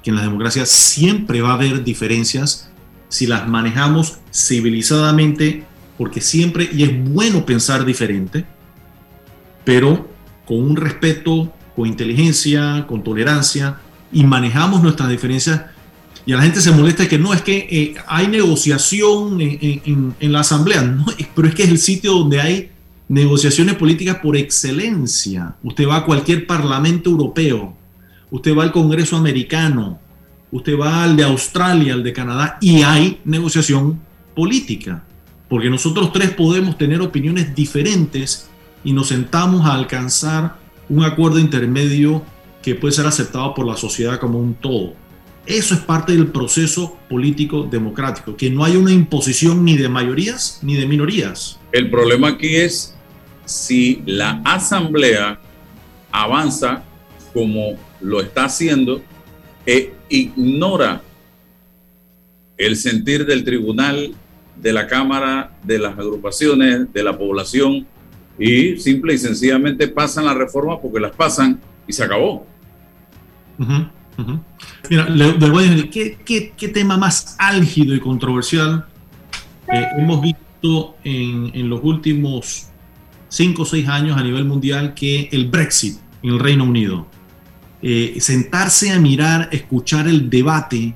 [0.04, 2.72] que en la democracia siempre va a haber diferencias
[3.10, 5.66] si las manejamos civilizadamente,
[5.98, 8.46] porque siempre, y es bueno pensar diferente,
[9.64, 10.10] pero
[10.46, 13.80] con un respeto, con inteligencia, con tolerancia,
[14.12, 15.62] y manejamos nuestras diferencias
[16.26, 20.42] y a la gente se molesta que no, es que eh, hay negociación en, la
[20.42, 21.06] Asamblea, no,
[21.36, 22.72] pero es que es el sitio donde hay
[23.08, 25.56] negociaciones políticas por excelencia.
[25.64, 27.76] Usted va a cualquier parlamento europeo,
[28.30, 30.00] usted va al Congreso americano,
[30.52, 34.00] usted va al de Australia, al de Canadá, y hay negociación
[34.36, 35.04] política,
[35.50, 38.50] porque nosotros tres podemos tener opiniones diferentes
[38.84, 40.58] y nos sentamos a alcanzar
[40.88, 42.24] un acuerdo intermedio
[42.62, 45.01] que puede ser aceptado por la sociedad como un todo.
[45.46, 50.60] Eso es parte del proceso político democrático, que no hay una imposición ni de mayorías
[50.62, 51.60] ni de minorías.
[51.72, 52.96] El problema aquí es
[53.46, 55.40] si la asamblea
[56.12, 56.84] avanza
[57.34, 59.02] como lo está haciendo
[59.66, 61.02] e ignora
[62.58, 64.14] el sentir del tribunal,
[64.56, 67.88] de la Cámara, de las agrupaciones, de la población,
[68.38, 72.46] y simple y sencillamente pasan las reformas porque las pasan y se acabó.
[74.92, 75.90] Mira, le, voy a decir,
[76.26, 78.88] ¿qué, qué, tema más álgido y controversial
[79.72, 82.68] eh, hemos visto en, en, los últimos
[83.30, 87.08] cinco o seis años a nivel mundial que el Brexit en el Reino Unido?
[87.82, 90.94] Eh, sentarse a mirar, escuchar el debate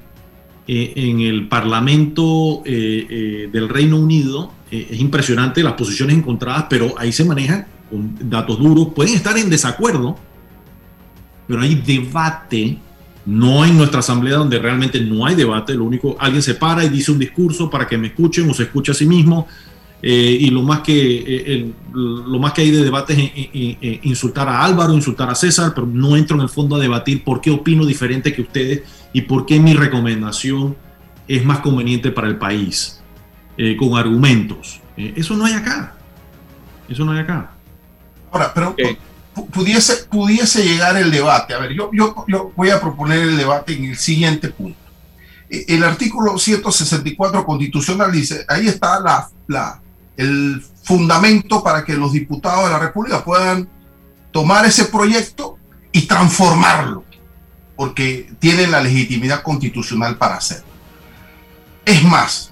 [0.67, 7.23] eh, en el Parlamento del Reino Unido es impresionante las posiciones encontradas, pero ahí se
[7.23, 8.89] manejan con datos duros.
[8.93, 10.19] Pueden estar en desacuerdo,
[11.47, 12.77] pero hay debate
[13.25, 16.89] no en nuestra asamblea donde realmente no hay debate, lo único, alguien se para y
[16.89, 19.47] dice un discurso para que me escuchen o se escuche a sí mismo,
[20.01, 24.63] eh, y lo más, que, eh, lo más que hay de debate es insultar a
[24.63, 27.85] Álvaro, insultar a César, pero no entro en el fondo a debatir por qué opino
[27.85, 28.83] diferente que ustedes
[29.13, 30.75] y por qué mi recomendación
[31.27, 33.01] es más conveniente para el país,
[33.57, 34.79] eh, con argumentos.
[34.95, 35.95] eso no hay acá.
[36.87, 37.53] Eso no hay acá.
[38.31, 38.75] Ahora, pero
[39.43, 41.53] pudiese, pudiese llegar el debate.
[41.53, 44.79] A ver, yo, yo, yo voy a proponer el debate en el siguiente punto.
[45.49, 49.81] E, el artículo 164 constitucional dice, ahí está la, la,
[50.17, 53.67] el fundamento para que los diputados de la República puedan
[54.31, 55.57] tomar ese proyecto
[55.91, 57.03] y transformarlo,
[57.75, 60.65] porque tienen la legitimidad constitucional para hacerlo.
[61.85, 62.51] Es más,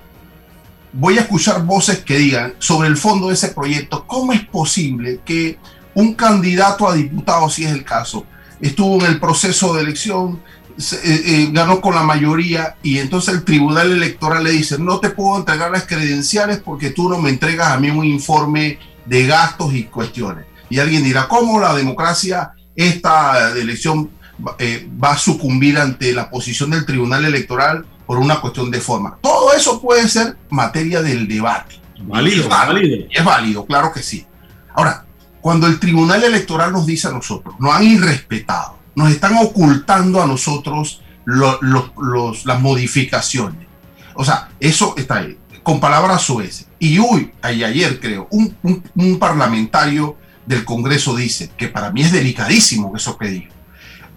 [0.93, 5.19] voy a escuchar voces que digan sobre el fondo de ese proyecto, ¿cómo es posible
[5.25, 5.57] que
[5.95, 8.25] un candidato a diputado, si es el caso,
[8.61, 10.41] estuvo en el proceso de elección,
[10.77, 15.11] eh, eh, ganó con la mayoría y entonces el tribunal electoral le dice, no te
[15.11, 19.73] puedo entregar las credenciales porque tú no me entregas a mí un informe de gastos
[19.73, 20.45] y cuestiones.
[20.69, 24.09] Y alguien dirá, ¿cómo la democracia, esta elección
[24.57, 29.19] eh, va a sucumbir ante la posición del tribunal electoral por una cuestión de forma?
[29.21, 31.79] Todo eso puede ser materia del debate.
[32.01, 33.07] Válido, es válido.
[33.11, 34.25] Es válido, claro que sí.
[34.73, 35.05] Ahora,
[35.43, 40.25] cuando el Tribunal Electoral nos dice a nosotros, nos han irrespetado, nos están ocultando a
[40.25, 43.67] nosotros las modificaciones.
[44.13, 46.67] O sea, eso está ahí, con palabras sueces.
[46.79, 52.95] Y hoy, ayer creo, un, un, parlamentario del Congreso dice, que para mí es delicadísimo
[52.95, 53.53] eso que dijo,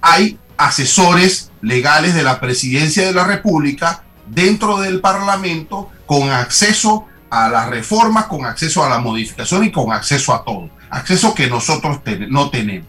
[0.00, 7.48] hay asesores legales de la presidencia de la República dentro del Parlamento con acceso a
[7.48, 12.00] las reformas, con acceso a la modificación y con acceso a todo acceso que nosotros
[12.28, 12.88] no tenemos.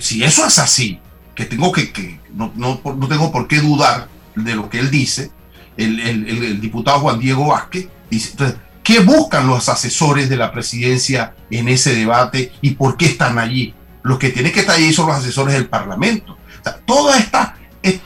[0.00, 1.00] Si eso es así,
[1.34, 5.30] que tengo que, no, no, no, tengo por qué dudar de lo que él dice,
[5.76, 11.68] el, diputado Juan Diego Vázquez dice, entonces, ¿qué buscan los asesores de la presidencia en
[11.68, 13.74] ese debate y por qué están allí?
[14.02, 16.36] Los que tienen que estar allí son los asesores del Parlamento.
[16.84, 18.00] Todas estas eh,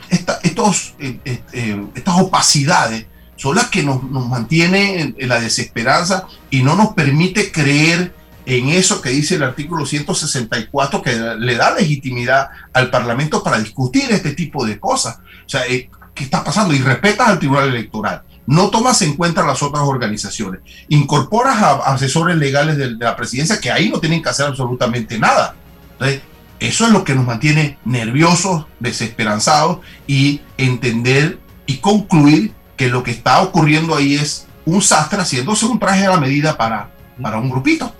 [1.52, 6.94] eh, estas opacidades son las que nos, nos mantienen en la desesperanza y no nos
[6.94, 8.14] permite creer
[8.46, 14.11] en eso que dice el artículo 164 que le da legitimidad al Parlamento para discutir
[14.11, 15.18] este tipo de cosas.
[15.46, 16.74] O sea, eh, ¿qué está pasando?
[16.74, 18.22] Y respetas al Tribunal Electoral.
[18.46, 20.61] No tomas en cuenta las otras organizaciones.
[20.88, 25.55] Incorporas a asesores legales de, la presidencia que ahí no tienen que hacer absolutamente nada.
[25.92, 26.22] Entonces,
[26.59, 33.12] eso es lo que nos mantiene nerviosos, desesperanzados y entender y concluir que lo que
[33.12, 37.50] está ocurriendo ahí es un sastre haciéndose un traje a la medida para, para un
[37.50, 37.92] grupito.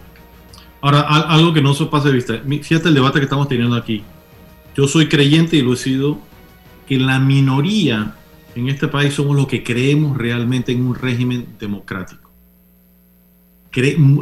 [0.83, 2.42] Ahora, algo que no se pase de vista.
[2.62, 4.03] Fíjate el debate que estamos teniendo aquí.
[4.77, 6.18] Yo soy creyente y lo he sido
[6.88, 8.16] que la minoría
[8.57, 12.31] en este país somos los que creemos realmente en un régimen democrático.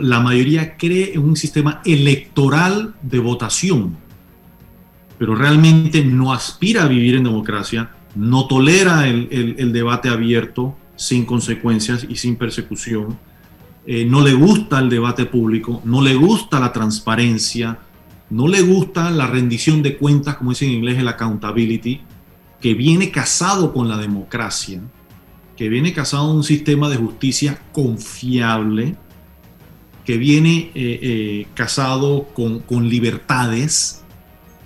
[0.03, 3.97] la mayoría cree en un sistema electoral de votación,
[5.19, 12.07] pero realmente no aspira a vivir en democracia, no tolera el debate abierto, sin consecuencias
[12.09, 13.19] y sin persecución
[13.93, 17.81] eh, no le gusta el debate público, no le gusta la transparencia,
[18.31, 22.01] no le gusta la rendición de cuentas, como dice en inglés el accountability,
[22.61, 24.81] que viene casado con la democracia,
[25.57, 28.95] que viene casado con un sistema de justicia confiable,
[30.05, 34.05] que viene eh, eh, casado con, con libertades.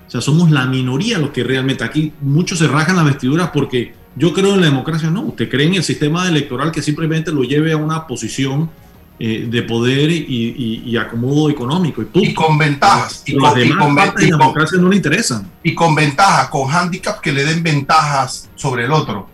[0.07, 3.95] O sea, somos la minoría los que realmente aquí muchos se rajan las vestiduras porque
[4.17, 5.09] yo creo en la democracia.
[5.09, 8.69] No, usted cree en el sistema electoral que simplemente lo lleve a una posición
[9.19, 12.05] eh, de poder y, acomodo económico.
[12.15, 13.23] Y, con ventajas.
[13.27, 15.51] Y con, demás de la democracia no le interesan.
[15.63, 19.29] Y con ventajas, con handicaps que le den ventajas sobre el otro.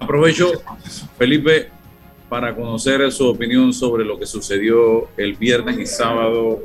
[0.00, 0.52] Aprovecho,
[1.18, 1.70] Felipe,
[2.28, 6.62] para conocer su opinión sobre lo que sucedió el viernes y sábado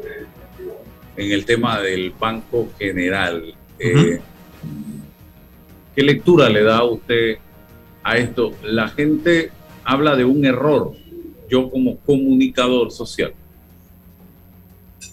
[1.15, 3.53] en el tema del Banco General.
[3.77, 4.19] Eh,
[5.95, 7.37] ¿Qué lectura le da a usted
[8.03, 8.53] a esto?
[8.63, 9.51] La gente
[9.83, 10.93] habla de un error.
[11.49, 13.33] Yo como comunicador social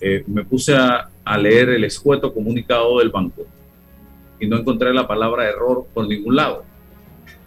[0.01, 3.47] eh, me puse a, leer el escueto comunicado del banco
[4.39, 6.65] y no encontré la palabra error por ningún lado.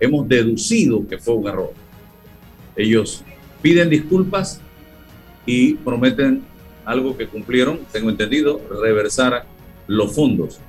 [0.01, 1.71] Hemos deducido que fue un error.
[2.75, 3.23] Ellos
[3.61, 4.61] piden disculpas
[5.45, 6.43] y prometen
[6.83, 9.45] algo que cumplieron, tengo entendido, reversar
[9.87, 10.59] los fondos.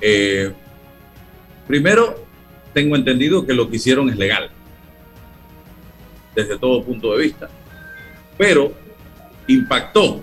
[0.00, 0.52] Eh,
[1.68, 2.16] primero,
[2.72, 4.50] tengo entendido que lo que hicieron es legal,
[6.36, 7.48] desde todo punto de vista,
[8.36, 8.72] pero
[9.48, 10.22] impactó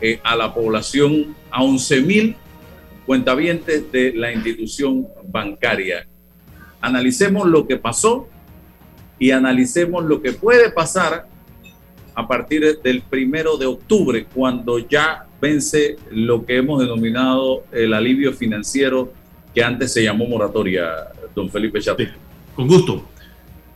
[0.00, 2.36] eh, a la población, a 11 mil
[3.06, 6.06] cuentavientes de la institución bancaria.
[6.80, 8.28] Analicemos lo que pasó
[9.18, 11.26] y analicemos lo que puede pasar
[12.14, 18.32] a partir del primero de octubre, cuando ya vence lo que hemos denominado el alivio
[18.32, 19.12] financiero
[19.54, 22.02] que antes se llamó moratoria, don Felipe Chato.
[22.54, 23.11] con gusto.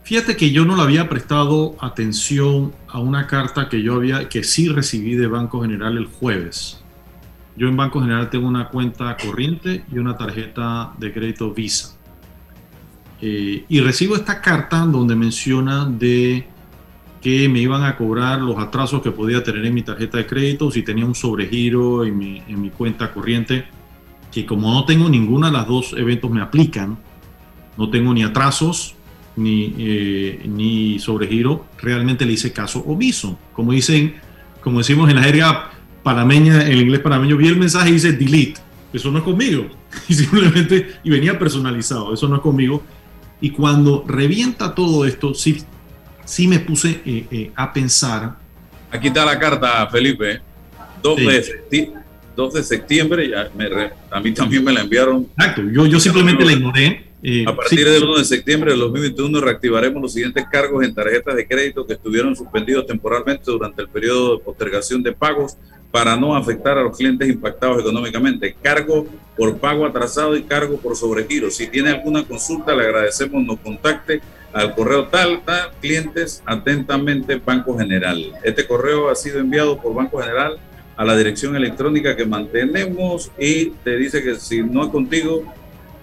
[0.07, 4.41] Fíjate que yo no le había prestado atención a una carta que yo había, que
[4.41, 6.81] sí recibí de Banco General el jueves.
[7.57, 11.97] Yo en Banco General tengo una cuenta corriente y una tarjeta de crédito Visa.
[13.19, 16.47] Eh, y recibo esta carta donde menciona de
[17.21, 20.71] que me iban a cobrar los atrasos que podía tener en mi tarjeta de crédito
[20.71, 23.65] si tenía un sobregiro en mi, en mi cuenta corriente,
[24.31, 26.97] que como no tengo ninguna de las dos eventos me aplican,
[27.77, 28.96] no tengo ni atrasos
[29.37, 33.39] ni, eh, ni sobregiro, realmente le hice caso omiso.
[33.53, 34.15] Como dicen,
[34.61, 35.71] como decimos en la jerga
[36.03, 38.59] panameña, en el inglés panameño, vi el mensaje y dice delete.
[38.91, 39.67] Eso no es conmigo.
[40.09, 42.83] Y simplemente, y venía personalizado, eso no es conmigo.
[43.39, 45.63] Y cuando revienta todo esto, sí
[46.27, 48.35] sí me puse eh, eh, a pensar.
[48.91, 50.41] Aquí está la carta, Felipe.
[51.01, 51.15] 2
[52.53, 53.49] de, septiembre, ya
[54.11, 55.27] a mí también me la enviaron.
[55.37, 57.06] Exacto, yo, yo simplemente la ignoré.
[57.23, 61.35] Eh, a partir del 1 de septiembre de 2021 reactivaremos los siguientes cargos en tarjetas
[61.35, 65.57] de crédito que estuvieron suspendidos temporalmente durante el periodo de postergación de pagos
[65.91, 68.55] para no afectar a los clientes impactados económicamente.
[68.61, 71.49] Cargo por pago atrasado y cargo por sobregiro.
[71.49, 74.21] Si tiene alguna consulta, le agradecemos nos contacte
[74.53, 78.33] al correo tal, tal, clientes, atentamente Banco General.
[78.43, 80.57] Este correo ha sido enviado por Banco General
[80.95, 85.43] a la dirección electrónica que mantenemos y te dice que si no es contigo,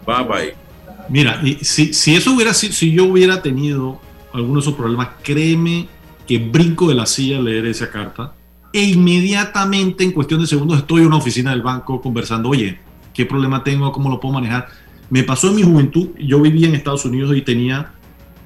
[0.06, 0.63] bye bye.
[1.08, 4.00] Mira, y si, si eso hubiera sido, si yo hubiera tenido
[4.32, 5.88] algunos de esos problemas, créeme
[6.26, 8.34] que brinco de la silla a leer esa carta
[8.74, 12.78] e inmediatamente en cuestión de segundos estoy en una oficina del banco conversando, oye,
[13.14, 13.92] ¿qué problema tengo?
[13.92, 14.66] ¿Cómo lo puedo manejar?
[15.10, 17.92] Me pasó en mi juventud, yo vivía en Estados Unidos y tenía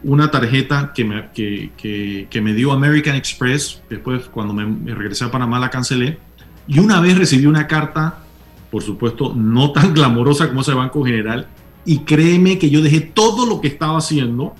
[0.02, 5.30] una tarjeta que me, que, que, me dio American Express, después cuando me, regresé a
[5.30, 6.18] Panamá la cancelé,
[6.66, 8.18] y una vez recibí una carta,
[8.70, 11.48] por supuesto, no tan glamorosa como ese Banco General,
[11.88, 14.54] y créeme que yo dejé todo lo que estaba haciendo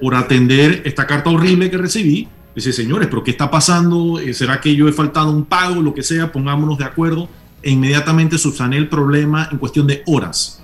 [0.00, 2.28] por atender esta carta horrible que recibí.
[2.54, 4.20] Dice, señores, pero ¿qué está pasando?
[4.20, 5.82] Eh, ¿Será que yo he faltado un pago?
[5.82, 7.28] Lo que sea, pongámonos de acuerdo.
[7.60, 10.62] E inmediatamente subsané el problema en cuestión de horas.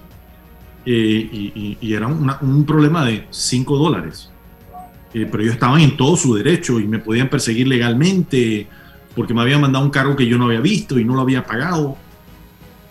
[0.87, 4.31] Eh, y, era un problema de 5 dólares.
[5.13, 8.69] Eh, pero ellos estaban en todo su derecho y me podían perseguir legalmente
[9.17, 11.45] porque me habían mandado un cargo que yo no había visto y no lo había
[11.45, 11.97] pagado.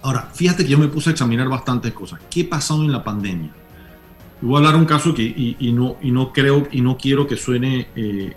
[0.01, 2.19] Ahora, fíjate que yo me puse a examinar bastantes cosas.
[2.29, 3.51] ¿Qué ha pasado en la pandemia?
[4.41, 7.37] Voy a hablar un caso que, y, no, y no creo y no quiero que
[7.37, 8.33] suene eh,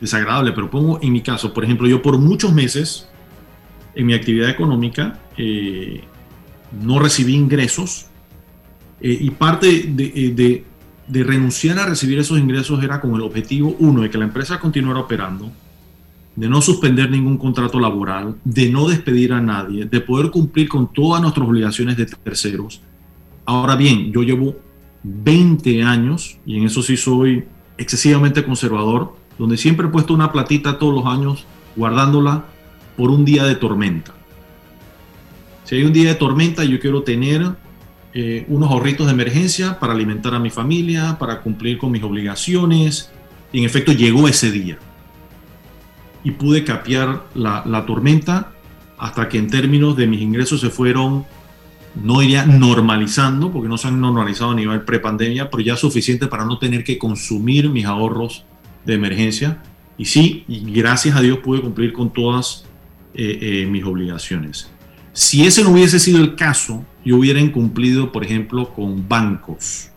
[0.00, 3.08] desagradable, pero pongo en mi caso, por ejemplo, yo por muchos meses
[3.94, 5.18] en mi actividad económica
[6.80, 8.06] no recibí ingresos
[9.00, 10.64] eh, y parte eh, de,
[11.08, 14.60] de, renunciar a recibir esos ingresos era con el objetivo, uno, de que la empresa
[14.60, 15.50] continuara operando,
[16.34, 20.92] de no suspender ningún contrato laboral, de no despedir a nadie, de poder cumplir con
[20.92, 22.80] todas nuestras obligaciones de terceros.
[23.44, 24.56] Ahora bien, yo llevo
[25.02, 27.44] 20 años, y en eso sí soy
[27.76, 31.44] excesivamente conservador, donde siempre he puesto una platita todos los años
[31.76, 32.44] guardándola
[32.96, 34.12] por un día de tormenta.
[35.64, 37.54] Si hay un día de tormenta, yo quiero tener
[38.14, 43.10] eh, unos ahorritos de emergencia para alimentar a mi familia, para cumplir con mis obligaciones.
[43.52, 44.78] Y en efecto llegó ese día.
[46.24, 48.52] Y pude capear la, la tormenta
[48.98, 51.24] hasta que en términos de mis ingresos se fueron,
[52.00, 56.44] no diría normalizando, porque no se han normalizado a nivel prepandemia, pero ya suficiente para
[56.44, 58.44] no tener que consumir mis ahorros
[58.84, 59.62] de emergencia.
[59.98, 62.64] Y sí, y gracias a Dios pude cumplir con todas
[63.14, 64.70] eh, eh, mis obligaciones.
[65.12, 69.90] Si ese no hubiese sido el caso, yo hubiera incumplido, por ejemplo, con bancos,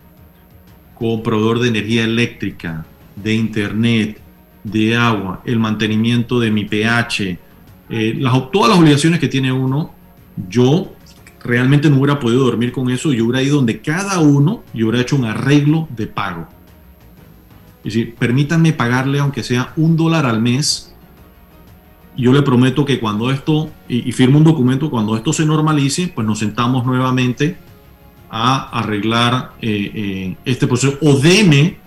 [0.95, 4.21] con proveedor de energía eléctrica, de internet,
[4.65, 7.39] de agua, el mantenimiento de mi pH,
[7.89, 8.19] eh,
[8.51, 9.93] todas las obligaciones que tiene uno,
[10.49, 10.91] yo
[11.43, 15.01] realmente no hubiera podido dormir con eso, yo hubiera ido donde cada uno y hubiera
[15.01, 16.47] hecho un arreglo de pago.
[17.83, 20.95] Es decir, permítanme pagarle aunque sea un dólar al mes.
[22.17, 26.25] Yo le prometo que cuando esto, y, firmo un documento, cuando esto se normalice, pues
[26.25, 27.57] nos sentamos nuevamente
[28.31, 30.97] a arreglar eh, eh, este proceso.
[31.01, 31.77] O deme,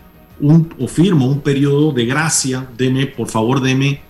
[0.40, 4.00] un, o firmo un periodo de gracia, deme, por favor, deme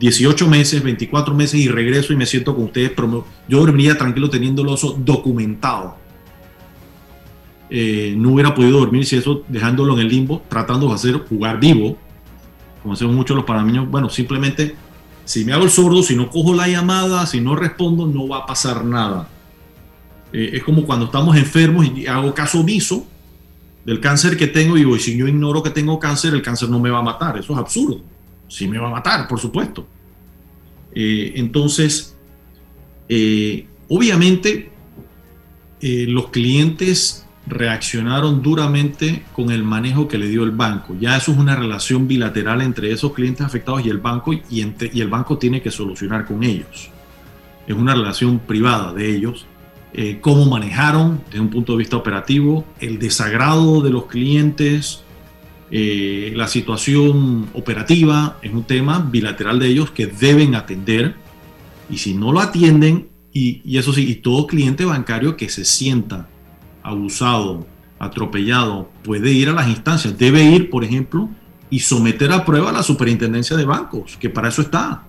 [0.00, 2.92] 18 meses, 24 meses y regreso y me siento con ustedes.
[3.48, 5.96] Yo dormiría tranquilo teniéndolo eso documentado.
[7.70, 11.58] Eh, no hubiera podido dormir si eso dejándolo en el limbo, tratando de hacer jugar
[11.58, 11.96] vivo,
[12.82, 13.88] como hacemos muchos los panameños.
[13.90, 14.74] Bueno, simplemente
[15.24, 18.38] si me hago el sordo, si no cojo la llamada, si no respondo, no va
[18.38, 19.28] a pasar nada.
[20.32, 23.06] Eh, es como cuando estamos enfermos y hago caso omiso
[23.84, 26.80] del cáncer que tengo y digo, si yo ignoro que tengo cáncer, el cáncer no
[26.80, 27.38] me va a matar.
[27.38, 28.00] Eso es absurdo
[28.48, 29.86] sí me va a matar, por supuesto.
[30.94, 32.16] Eh, entonces,
[33.08, 34.70] eh, obviamente,
[35.80, 40.96] eh, los clientes reaccionaron duramente con el manejo que le dio el banco.
[40.98, 45.00] Ya eso es una relación bilateral entre esos clientes afectados y el banco y, y
[45.00, 46.90] el banco tiene que solucionar con ellos.
[47.66, 49.46] Es una relación privada de ellos.
[50.20, 55.04] Cómo manejaron desde un punto de vista operativo, el desagrado de los clientes,
[55.76, 61.16] eh, la situación operativa es un tema bilateral de ellos que deben atender
[61.90, 66.28] y si no lo atienden, y, eso sí, y todo cliente bancario que se sienta
[66.82, 67.66] abusado,
[67.98, 71.28] atropellado, puede ir a las instancias, debe ir, por ejemplo,
[71.70, 75.02] y someter a prueba a la superintendencia de bancos, que para eso está,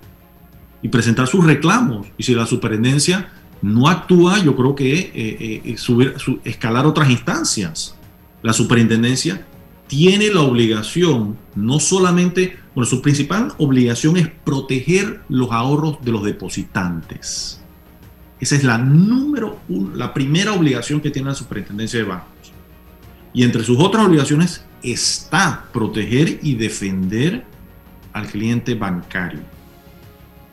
[0.82, 2.08] y presentar sus reclamos.
[2.18, 3.30] Y si la superintendencia
[3.62, 7.96] no actúa, yo creo que eh, eh, subir, escalar otras instancias.
[8.42, 9.46] La superintendencia
[9.88, 16.24] tiene la obligación, no solamente, bueno, su principal obligación es proteger los ahorros de los
[16.24, 17.62] depositantes.
[18.40, 22.52] Esa es la número uno, la primera obligación que tiene la superintendencia de bancos.
[23.34, 27.46] Y entre sus otras obligaciones está proteger y defender
[28.14, 29.42] al cliente bancario.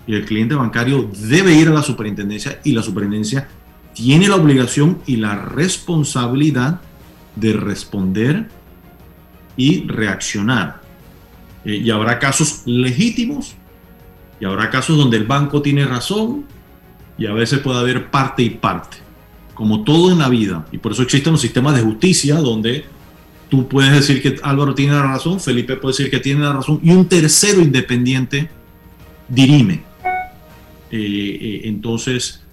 [0.07, 3.49] Y el cliente bancario debe ir a la superintendencia y la superintendencia
[3.95, 6.81] tiene la obligación y la responsabilidad
[7.37, 8.49] de responder
[9.57, 10.81] y reaccionar.
[11.65, 13.55] Eh, y habrá casos legítimos
[14.41, 16.45] y habrá casos donde el banco tiene razón
[17.17, 18.97] y a veces puede haber parte y parte,
[19.55, 20.67] como todo en la vida.
[20.73, 22.85] Y por eso existen los sistemas de justicia donde
[23.49, 26.81] tú puedes decir que Álvaro tiene la razón, Felipe puede decir que tiene la razón
[26.83, 28.49] y un tercero independiente
[29.29, 29.92] dirime.
[30.93, 32.45] Eh, eh, entonces,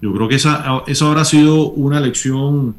[0.00, 2.74] yo creo que esa, esa habrá sido una lección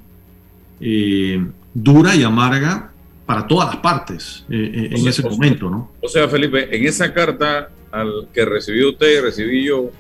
[1.74, 2.89] dura y amarga
[3.30, 5.91] para todas las partes eh, eh, en ese momento, ¿no?
[6.01, 9.91] O sea, Felipe, en esa carta al que recibió usted, recibí yo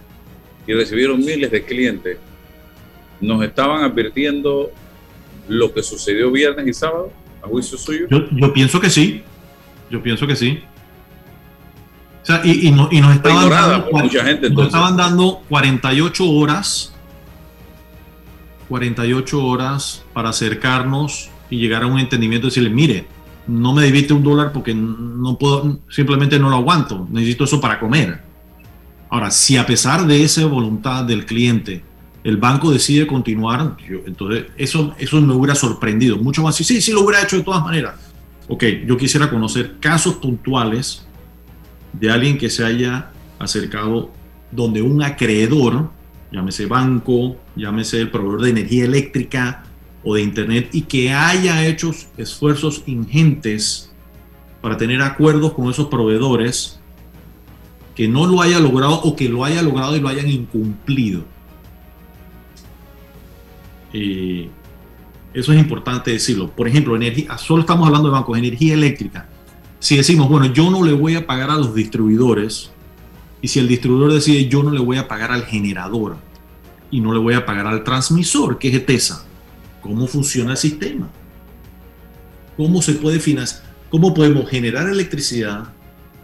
[0.65, 2.17] y recibieron miles de clientes,
[3.21, 4.71] nos estaban advirtiendo
[5.47, 7.11] lo que sucedió viernes y sábado,
[7.43, 8.07] a juicio suyo.
[8.09, 9.21] Yo, pienso que sí,
[9.91, 10.63] yo pienso que sí.
[12.29, 16.93] O sea, y, nos estaban dando, mucha gente, nos estaban dando 48 horas
[18.69, 23.07] 48 horas para acercarnos y llegar a un entendimiento y decirle, mire,
[23.47, 27.79] no me debiste un dólar porque no puedo, simplemente no lo aguanto, necesito eso para
[27.79, 28.21] comer.
[29.09, 31.83] Ahora, si a pesar de esa voluntad del cliente,
[32.23, 33.75] el banco decide continuar,
[34.05, 36.55] entonces eso, eso me hubiera sorprendido mucho más.
[36.55, 37.95] Sí, sí, sí, lo hubiera hecho de todas maneras.
[38.47, 41.07] Ok, yo quisiera conocer casos puntuales
[41.93, 44.11] de alguien que se haya acercado
[44.51, 45.89] donde un acreedor,
[46.31, 49.63] llámese banco, llámese el proveedor de energía eléctrica,
[50.03, 53.91] o de Internet y que haya hecho esfuerzos ingentes
[54.61, 56.79] para tener acuerdos con esos proveedores
[57.95, 61.25] que no lo haya logrado o que lo haya logrado y lo hayan incumplido.
[63.91, 64.49] Eh,
[65.33, 66.49] eso es importante decirlo.
[66.49, 69.27] Por ejemplo, energía, solo estamos hablando de bancos, energía eléctrica.
[69.79, 72.71] Si decimos, bueno, yo no le voy a pagar a los distribuidores,
[73.41, 76.17] y si el distribuidor decide, yo no le voy a pagar al generador,
[76.91, 79.25] y no le voy a pagar al transmisor, que es ETESA,
[79.81, 81.09] cómo funciona el sistema,
[82.57, 85.69] cómo se puede financiar, cómo podemos generar electricidad,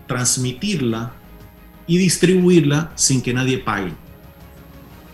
[0.06, 1.14] transmitirla
[1.88, 3.94] y distribuirla sin que nadie pague.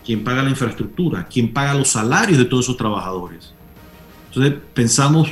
[0.03, 1.27] ¿Quién paga la infraestructura?
[1.31, 3.53] ¿Quién paga los salarios de todos esos trabajadores?
[4.29, 5.29] Entonces pensamos,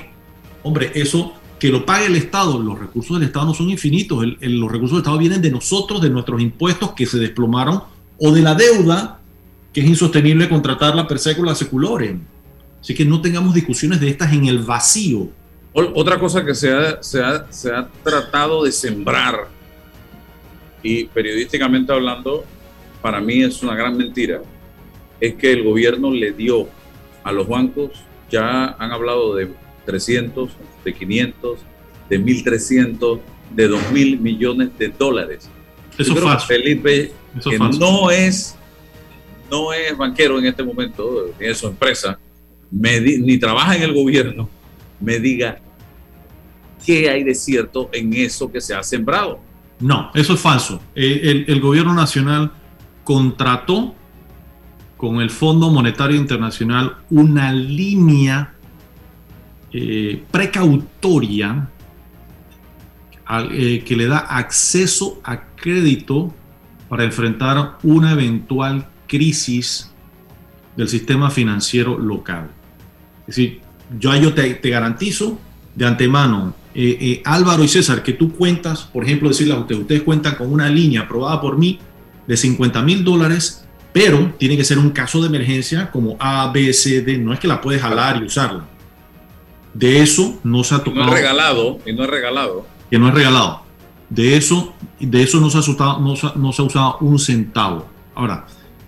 [0.61, 2.59] hombre, eso que lo pague el Estado.
[2.59, 4.25] Los recursos del Estado no son infinitos.
[4.39, 7.83] los recursos del Estado vienen de nosotros, de nuestros impuestos que se desplomaron,
[8.17, 9.19] o de la deuda,
[9.73, 12.17] que es insostenible contratarla per secula seculore.
[12.81, 15.29] Así que no tengamos discusiones de estas en el vacío.
[15.73, 19.47] Otra cosa que se ha, se ha, se ha tratado de sembrar,
[20.81, 22.43] y periodísticamente hablando,
[23.01, 24.41] para mí es una gran mentira,
[25.19, 26.67] es que el gobierno le dio
[27.23, 27.91] a los bancos,
[28.31, 29.53] ya han hablado de
[29.89, 30.51] 300,
[30.85, 31.59] de 500,
[32.09, 33.19] de 1.300,
[33.55, 35.49] de 2.000 millones de dólares.
[35.97, 36.45] Eso es falso.
[36.45, 37.11] Felipe,
[37.43, 38.55] que no es,
[39.49, 42.19] no es banquero en este momento, ni es su empresa,
[42.71, 44.47] ni trabaja en el gobierno,
[44.99, 45.59] me diga
[46.85, 49.39] qué hay de cierto en eso que se ha sembrado.
[49.79, 50.79] No, eso es falso.
[50.93, 52.51] El, el gobierno nacional
[53.03, 53.95] contrató
[54.97, 58.53] con el Fondo Monetario Internacional una línea
[59.71, 61.69] eh, precautoria
[63.51, 66.33] eh, que le da acceso a crédito
[66.87, 69.91] para enfrentar una eventual crisis
[70.75, 72.49] del sistema financiero local.
[73.27, 73.61] Es decir,
[73.99, 75.39] yo, yo te, garantizo
[75.75, 80.01] de antemano, eh, Álvaro y César, que tú cuentas, por ejemplo, decirle a ustedes, ustedes
[80.01, 81.77] cuentan con una línea aprobada por mí
[82.25, 86.73] de 50 mil dólares, pero tiene que ser un caso de emergencia como A, B,
[86.73, 88.78] C, D, no es que la puedes jalar y usarla
[89.79, 91.05] de eso no se ha tocado.
[91.05, 92.65] No es regalado, y no es regalado.
[92.91, 93.61] Que no es regalado.
[94.09, 96.15] De eso, de eso no, se ha usado, no,
[96.51, 97.87] se, ha usado un centavo.
[98.13, 98.45] Ahora,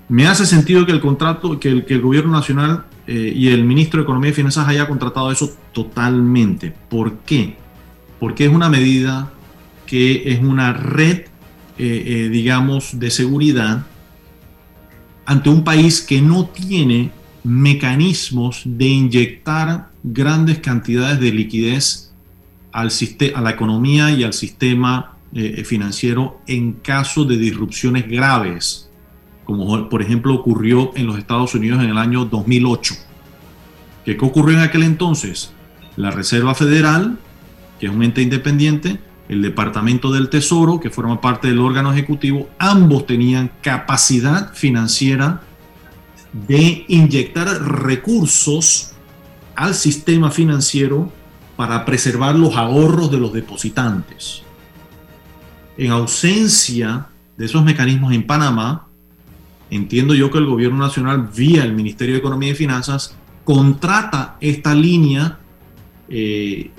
[0.09, 3.63] me hace sentido que el contrato, que el, que el gobierno nacional eh, y el
[3.63, 6.73] ministro de Economía y Finanzas haya contratado eso totalmente.
[6.89, 7.55] ¿Por qué?
[8.19, 9.31] Porque es una medida
[9.85, 11.27] que es una red, eh,
[11.77, 13.85] eh, digamos, de seguridad
[15.25, 17.11] ante un país que no tiene
[17.43, 22.11] mecanismos de inyectar grandes cantidades de liquidez
[22.71, 22.89] al
[23.35, 28.89] a la economía y al sistema eh, financiero en caso de disrupciones graves,
[29.45, 32.95] como por ejemplo ocurrió en los Estados Unidos en el año 2008.
[34.05, 35.53] ¿Qué ocurrió en aquel entonces?
[35.95, 37.19] La Reserva Federal,
[37.79, 38.99] que es un ente independiente,
[39.29, 45.41] el Departamento del Tesoro, que forma parte del órgano ejecutivo, ambos tenían capacidad financiera
[46.33, 48.90] de inyectar recursos
[49.55, 51.11] al sistema financiero
[51.55, 54.43] para preservar los ahorros de los depositantes.
[55.77, 58.87] En ausencia de esos mecanismos en Panamá,
[59.69, 64.75] entiendo yo que el gobierno nacional, vía el Ministerio de Economía y Finanzas, contrata esta
[64.75, 65.39] línea
[66.09, 66.71] eh,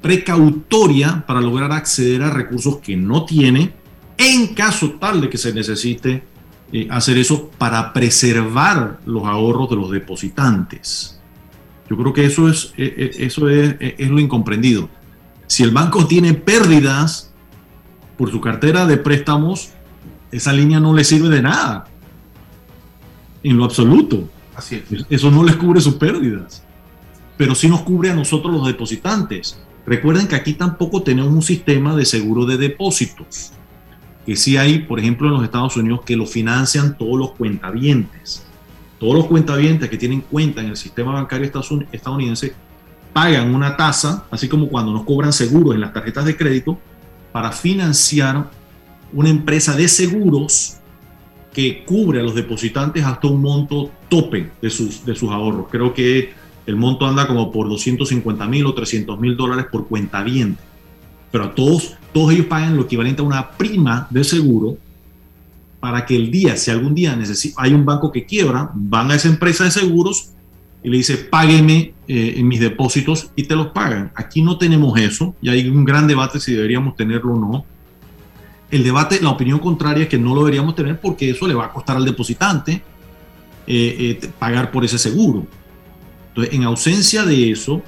[0.00, 3.72] precautoria para lograr acceder a recursos que no tiene
[4.16, 6.22] en caso tal de que se necesite
[6.72, 11.15] eh, hacer eso para preservar los ahorros de los depositantes.
[11.88, 14.88] Yo creo que eso es, eh, eh, eso es, es lo incomprendido.
[15.46, 17.32] Si el banco tiene pérdidas
[18.16, 19.70] por su cartera de préstamos,
[20.32, 21.86] esa línea no le sirve de nada.
[23.42, 24.28] En lo absoluto.
[24.56, 26.64] Así Eso no les cubre sus pérdidas.
[27.36, 29.60] Pero sí nos cubre a nosotros los depositantes.
[29.86, 33.52] Recuerden que aquí tampoco tenemos un sistema de seguro de depósitos
[34.26, 38.44] que sí hay, por ejemplo, en los Estados Unidos, que lo financian todos los cuentavientes.
[38.98, 41.50] Todos los cuentavientes que tienen cuenta en el sistema bancario
[41.92, 42.54] estadounidense
[43.12, 46.78] pagan una tasa, así como cuando nos cobran seguros en las tarjetas de crédito,
[47.32, 48.50] para financiar
[49.12, 50.76] una empresa de seguros
[51.52, 55.66] que cubre a los depositantes hasta un monto tope de sus, de sus ahorros.
[55.70, 56.32] Creo que
[56.66, 60.60] el monto anda como por 250 mil o 300 mil dólares por cuentaviente.
[61.30, 64.78] Pero a todos todos ellos pagan lo equivalente a una prima de seguro
[65.86, 67.16] para que el día, si algún día
[67.58, 70.30] hay un banco que quiebra, van a esa empresa de seguros
[70.82, 74.10] y le dice, págueme eh, en mis depósitos y te los pagan.
[74.16, 77.64] Aquí no tenemos eso y hay un gran debate si deberíamos tenerlo o no.
[78.68, 81.66] El debate, la opinión contraria es que no lo deberíamos tener porque eso le va
[81.66, 82.82] a costar al depositante
[83.68, 85.46] eh, eh, pagar por ese seguro.
[86.30, 87.80] Entonces, en ausencia de eso,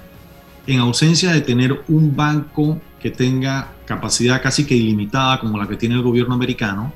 [0.68, 5.74] en ausencia de tener un banco que tenga capacidad casi que ilimitada como la que
[5.74, 6.92] tiene el gobierno americano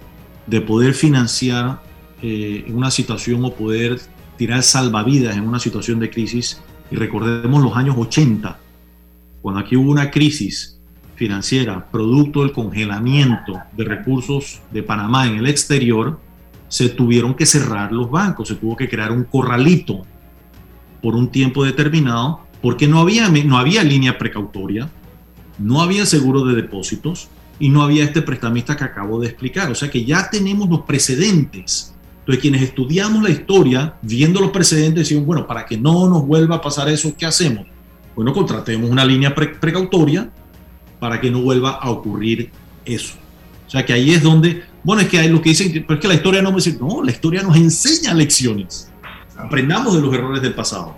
[0.46, 1.80] de poder financiar
[2.20, 4.00] eh, una situación o poder
[4.36, 6.60] tirar salvavidas en una situación de crisis.
[6.90, 8.58] Y recordemos los años 80,
[9.40, 10.78] cuando aquí hubo una crisis
[11.14, 16.18] financiera producto del congelamiento de recursos de Panamá en el exterior,
[16.68, 20.02] se tuvieron que cerrar los bancos, se tuvo que crear un corralito
[21.02, 24.88] por un tiempo determinado, porque no había, no había línea precautoria,
[25.58, 27.28] no había seguro de depósitos
[27.62, 29.70] y no había este prestamista que acabo de explicar.
[29.70, 31.94] O sea que ya tenemos los precedentes.
[32.18, 36.56] Entonces, quienes estudiamos la historia, viendo los precedentes, decimos, bueno, para que no nos vuelva
[36.56, 37.64] a pasar eso, ¿qué hacemos?
[38.16, 40.28] Bueno, contratemos una línea precautoria
[40.98, 42.50] para que no vuelva a ocurrir
[42.84, 43.14] eso.
[43.68, 46.00] O sea que ahí es donde, bueno, es que hay lo que dicen, pero es
[46.00, 48.90] que la historia no me dice, no, la historia nos enseña lecciones.
[49.36, 50.96] Aprendamos de los errores del pasado.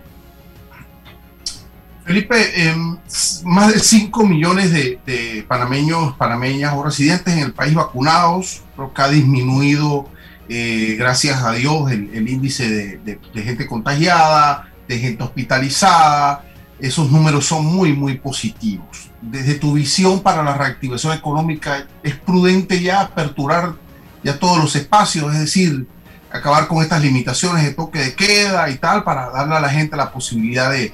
[2.04, 2.98] Felipe, em,
[3.44, 9.02] más de 5 millones de, panameños, panameñas o residentes en el país vacunados, creo que
[9.02, 10.10] ha disminuido,
[10.50, 16.44] eh, gracias a Dios, el, índice de, gente contagiada, de gente hospitalizada.
[16.78, 19.08] Esos números son muy, muy positivos.
[19.22, 23.76] Desde tu visión para la reactivación económica, ¿es prudente ya aperturar
[24.22, 25.32] ya todos los espacios?
[25.32, 25.86] Es decir,
[26.30, 29.96] acabar con estas limitaciones de toque de queda y tal, para darle a la gente
[29.96, 30.92] la posibilidad de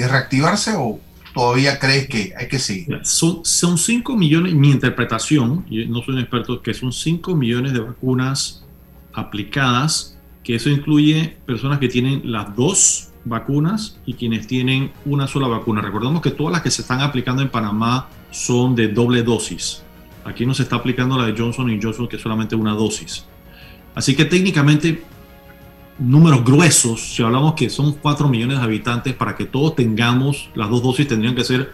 [0.00, 1.00] de reactivarse o
[1.34, 3.00] todavía crees que hay que seguir?
[3.02, 7.72] Son, son 5 millones, mi interpretación, y no soy un experto, que son 5 millones
[7.72, 8.64] de vacunas
[9.12, 15.48] aplicadas, que eso incluye personas que tienen las dos vacunas y quienes tienen una sola
[15.48, 15.82] vacuna.
[15.82, 19.82] Recordemos que todas las que se están aplicando en Panamá son de doble dosis.
[20.24, 23.24] Aquí no se está aplicando la de Johnson y Johnson, que es solamente una dosis.
[23.94, 25.02] Así que técnicamente
[26.00, 30.70] números gruesos, si hablamos que son 4 millones de habitantes, para que todos tengamos las
[30.70, 31.72] dos dosis tendrían que ser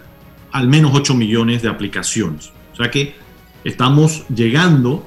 [0.53, 2.53] al menos 8 millones de aplicaciones.
[2.73, 3.15] O sea que
[3.65, 5.07] estamos llegando,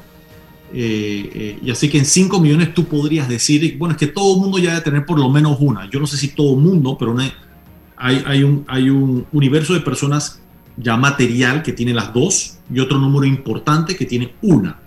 [0.73, 4.35] eh, eh, y así que en 5 millones tú podrías decir, bueno, es que todo
[4.35, 5.89] el mundo ya debe tener por lo menos una.
[5.89, 7.15] Yo no sé si todo el mundo, pero
[7.97, 10.41] hay, hay, un, hay un universo de personas
[10.77, 14.79] ya material que tiene las dos y otro número importante que tiene una.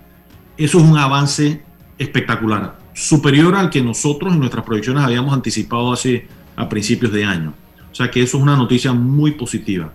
[0.57, 1.63] Eso es un avance
[1.99, 7.53] espectacular superior al que nosotros en nuestras proyecciones habíamos anticipado hace a principios de año.
[7.91, 9.93] O sea que eso es una noticia muy positiva.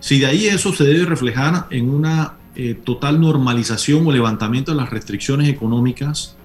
[0.00, 4.76] Si de ahí eso se debe reflejar en una eh, total normalización o levantamiento de
[4.76, 6.36] las restricciones económicas,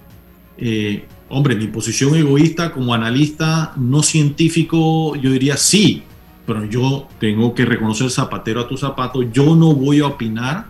[0.57, 6.03] eh, hombre, mi posición egoísta como analista no científico, yo diría sí,
[6.45, 10.65] pero yo tengo que reconocer zapatero a tu zapato, yo no voy a opinar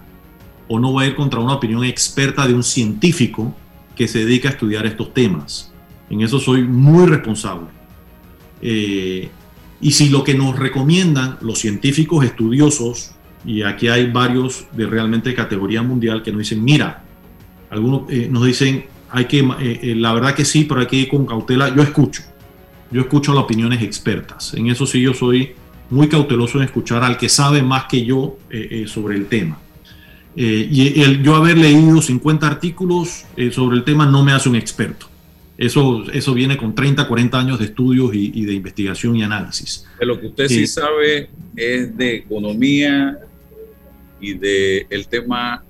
[0.67, 3.55] o no voy a ir contra una opinión experta de un científico
[3.95, 5.73] que se dedica a estudiar estos temas.
[6.09, 7.67] En eso soy muy responsable.
[8.61, 9.29] Eh,
[9.81, 13.11] y si lo que nos recomiendan los científicos estudiosos,
[13.45, 17.03] y aquí hay varios de realmente categoría mundial que nos dicen, mira,
[17.69, 21.09] algunos eh, nos dicen, hay que, eh, la verdad que sí, pero hay que ir
[21.09, 21.75] con cautela.
[21.75, 22.23] Yo escucho,
[22.89, 24.53] yo escucho las opiniones expertas.
[24.53, 25.53] En eso sí yo soy
[25.89, 28.37] muy cauteloso en escuchar al que sabe más que yo
[28.87, 29.59] sobre el tema.
[30.35, 34.49] Eh, y el, yo haber leído 50 artículos eh, sobre el tema no me hace
[34.49, 35.07] un experto.
[35.57, 39.85] Eso, eso viene con 30, 40 años de estudios y, de investigación y análisis.
[39.99, 43.19] De lo que usted sí sabe es de economía
[44.19, 45.63] y de el tema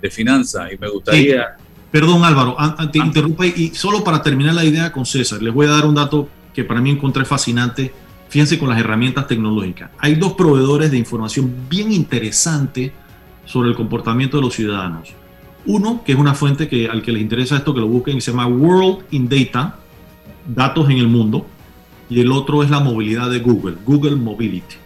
[0.00, 0.72] de finanzas.
[0.72, 1.56] Y me gustaría...
[1.90, 2.56] Perdón Álvaro,
[2.90, 3.04] te ah.
[3.04, 6.28] interrumpo y solo para terminar la idea con César, les voy a dar un dato
[6.54, 7.92] que para mí encontré fascinante
[8.32, 9.90] Fíjense con las herramientas tecnológicas.
[9.98, 12.90] Hay dos proveedores de información bien interesante
[13.44, 15.10] sobre el comportamiento de los ciudadanos.
[15.66, 18.30] Uno, que es una fuente que al que les interesa esto, que lo busquen, se
[18.30, 19.76] llama World in Data,
[20.46, 21.44] datos en el mundo.
[22.08, 24.76] Y el otro es la movilidad de Google, Google Mobility.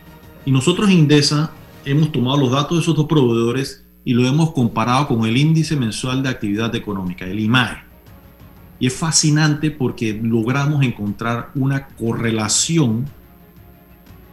[0.45, 1.53] Y nosotros en Indesa
[1.85, 5.77] hemos tomado los datos de esos dos proveedores y lo hemos comparado con el índice
[5.77, 7.77] mensual de actividad económica, el IMAE.
[8.81, 13.07] Y es fascinante porque logramos encontrar una correlación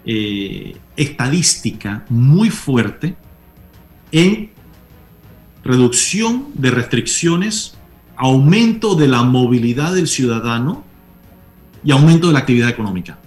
[0.06, 3.16] eh, estadística muy fuerte
[4.12, 4.52] en
[5.64, 7.78] reducción de restricciones,
[8.16, 10.84] aumento de la movilidad del ciudadano
[11.84, 13.18] y aumento de la actividad económica.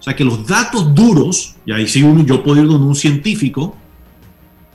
[0.00, 3.76] O sea que los datos duros, y ahí sí yo puedo ir donde un científico,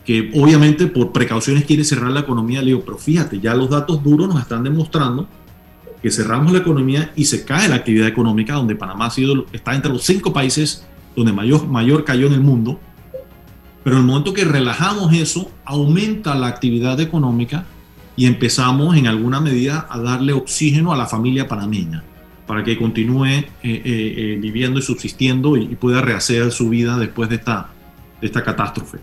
[0.05, 4.01] que obviamente por precauciones quiere cerrar la economía, le digo, pero fíjate, ya los datos
[4.01, 5.27] duros nos están demostrando
[6.01, 9.75] que cerramos la economía y se cae la actividad económica, donde Panamá ha sido, está
[9.75, 10.85] entre los cinco países
[11.15, 12.79] donde mayor, mayor cayó en el mundo.
[13.83, 17.65] Pero en el momento que relajamos eso, aumenta la actividad económica
[18.15, 22.03] y empezamos en alguna medida a darle oxígeno a la familia panameña
[22.47, 27.29] para que continúe eh, eh, eh, viviendo y subsistiendo y, pueda rehacer su vida después
[27.29, 27.69] de esta,
[28.19, 28.99] de esta catástrofe.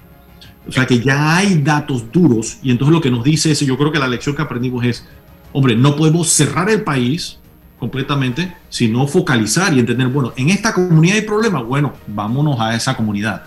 [0.67, 3.77] O sea que ya hay datos duros y entonces lo que nos dice es, yo
[3.77, 5.07] creo que la lección que aprendimos es,
[5.55, 7.39] hombre, no podemos cerrar el país
[7.79, 12.97] completamente, sino focalizar y entender, bueno, en esta comunidad hay problemas, bueno, vámonos a esa
[12.97, 13.45] comunidad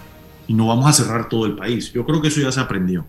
[0.47, 1.91] y no vamos a cerrar todo el país.
[1.91, 3.05] Yo creo que eso ya se aprendió.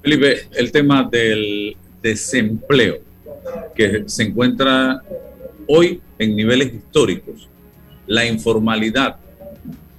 [0.00, 2.98] Felipe, el tema del desempleo,
[3.74, 5.02] que se encuentra
[5.66, 7.48] hoy en niveles históricos,
[8.06, 9.16] la informalidad,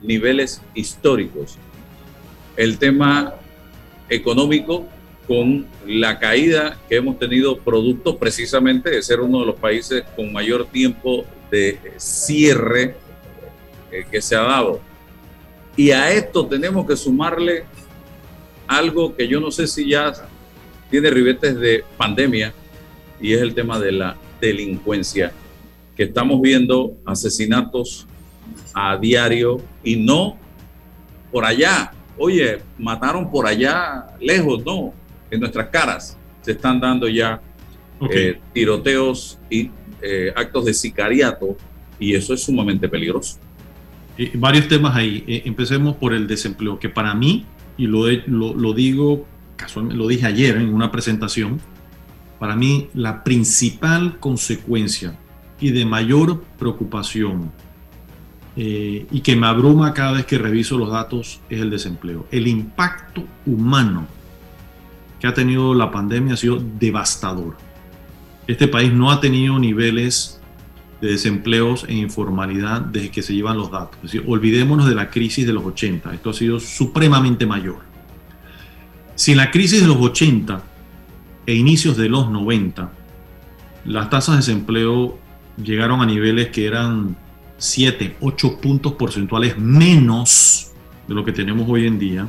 [0.01, 1.57] niveles históricos,
[2.55, 3.33] el tema
[4.07, 4.87] económico
[5.27, 10.33] con la caída que hemos tenido producto precisamente de ser uno de los países con
[10.33, 12.95] mayor tiempo de cierre
[13.91, 14.81] eh, que se ha dado.
[15.75, 17.65] Y a esto tenemos que sumarle
[18.67, 20.13] algo que yo no sé si ya
[20.89, 22.53] tiene ribetes de pandemia,
[23.19, 25.31] y es el tema de la delincuencia,
[25.95, 28.07] que estamos viendo asesinatos
[28.73, 30.37] a diario y no
[31.31, 31.93] por allá.
[32.17, 34.93] Oye, mataron por allá lejos, no,
[35.33, 37.41] en nuestras caras se están dando ya
[38.11, 39.71] eh, tiroteos y
[40.01, 41.57] eh, actos de sicariato
[41.99, 43.37] y eso es sumamente peligroso.
[44.17, 45.23] Eh, varios temas ahí.
[45.45, 47.45] empecemos por el desempleo, que para mí,
[47.77, 49.25] y lo, lo, lo digo
[49.55, 51.59] casualmente, lo dije ayer en una presentación,
[52.39, 55.17] para mí la principal consecuencia
[55.59, 57.51] y de mayor preocupación
[58.55, 62.27] eh, y que me abruma cada vez que reviso los datos es el desempleo.
[62.31, 64.07] El impacto humano
[65.23, 67.55] que ha tenido la pandemia ha sido devastador.
[68.45, 70.41] Este país no ha tenido niveles
[70.99, 73.95] de desempleos e informalidad desde que se llevan los datos.
[74.03, 76.13] Es decir, olvidémonos de la crisis de los 80.
[76.13, 77.77] Esto ha sido supremamente mayor.
[79.15, 80.61] Si en la crisis de los 80
[81.45, 82.91] e inicios de los 90,
[83.85, 85.17] las tasas de desempleo
[85.55, 87.15] llegaron a niveles que eran
[87.59, 90.73] 7, 8 puntos porcentuales menos
[91.07, 92.27] de lo que tenemos hoy en día.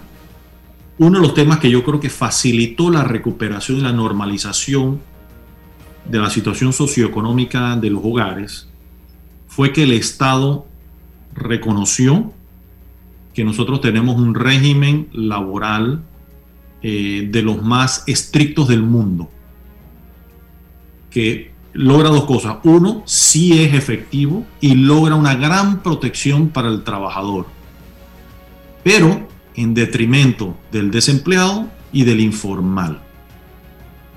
[0.98, 5.00] Uno de los temas que yo creo que facilitó la recuperación y la normalización
[6.04, 8.68] de la situación socioeconómica de los hogares
[9.48, 10.66] fue que el Estado
[11.34, 12.32] reconoció
[13.32, 16.02] que nosotros tenemos un régimen laboral
[16.82, 19.28] eh, de los más estrictos del mundo,
[21.10, 22.58] que logra dos cosas.
[22.62, 27.46] Uno, sí es efectivo y logra una gran protección para el trabajador,
[28.84, 33.00] pero en detrimento del desempleado y del informal.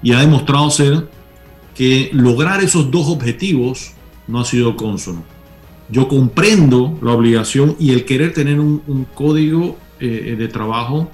[0.02, 1.10] Y ha demostrado ser
[1.76, 3.92] que lograr esos dos objetivos
[4.28, 5.24] no ha sido consono.
[5.90, 11.10] Yo comprendo la obligación y el querer tener un, código eh, de trabajo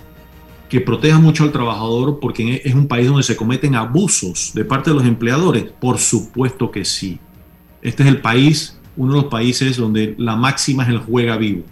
[0.73, 4.89] que proteja mucho al trabajador porque es un país donde se cometen abusos de parte
[4.89, 5.65] de los empleadores?
[5.65, 7.19] Por supuesto que sí.
[7.83, 11.63] Este es el país, uno de los países donde la máxima es el juega vivo.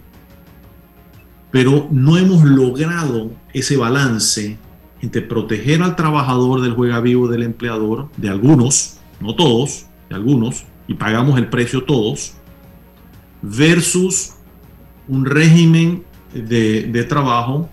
[1.52, 4.58] Pero no hemos logrado ese balance
[5.00, 10.64] entre proteger al trabajador del juega vivo del empleador, de algunos, no todos, de algunos,
[10.88, 12.34] y pagamos el precio todos,
[13.42, 14.32] versus
[15.08, 17.68] un régimen de, de trabajo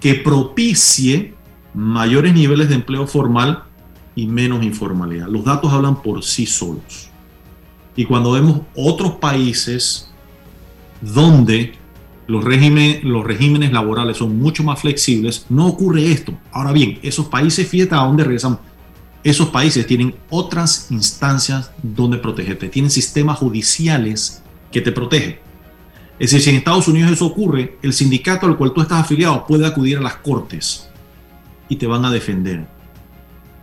[0.00, 1.34] que propicie
[1.74, 3.64] mayores niveles de empleo formal
[4.14, 5.28] y menos informalidad.
[5.28, 7.10] Los datos hablan por sí solos.
[7.96, 10.10] Y cuando vemos otros países
[11.00, 11.74] donde
[12.26, 16.32] los, regímenes laborales son mucho más flexibles, no ocurre esto.
[16.52, 18.58] Ahora bien, esos países, fíjate a dónde regresan.
[19.22, 22.68] Esos países tienen otras instancias donde protegerte.
[22.68, 25.38] Tienen sistemas judiciales que te protegen.
[26.18, 29.46] Es decir, si en Estados Unidos eso ocurre, el sindicato al cual tú estás afiliado
[29.46, 30.88] puede acudir a las cortes
[31.68, 32.66] y te van a defender.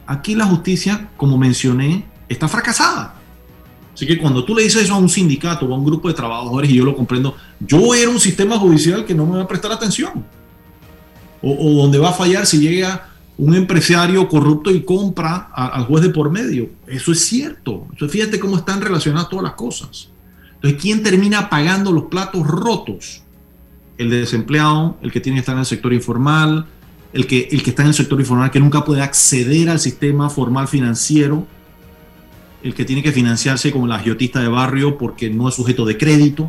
[0.08, 3.21] Aquí la justicia, como mencioné, está fracasada.
[4.02, 6.16] Así que cuando tú le dices eso a un sindicato o a un grupo de
[6.16, 9.48] trabajadores, y yo lo comprendo, yo era un sistema judicial que no me va a
[9.48, 10.26] prestar atención.
[11.40, 16.10] O, donde va a fallar si llega un empresario corrupto y compra al juez de
[16.10, 16.72] por medio.
[16.88, 17.86] Eso es cierto.
[17.92, 20.10] Entonces fíjate cómo están relacionadas todas las cosas.
[20.56, 23.22] Entonces, ¿quién termina pagando los platos rotos?
[24.00, 26.66] El desempleado, el que tiene que estar en el sector informal,
[27.14, 30.28] el que, el que está en el sector informal que nunca puede acceder al sistema
[30.32, 31.46] formal financiero,
[32.64, 35.98] el que tiene que financiarse como la agiotista de barrio porque no es sujeto de
[35.98, 36.44] crédito.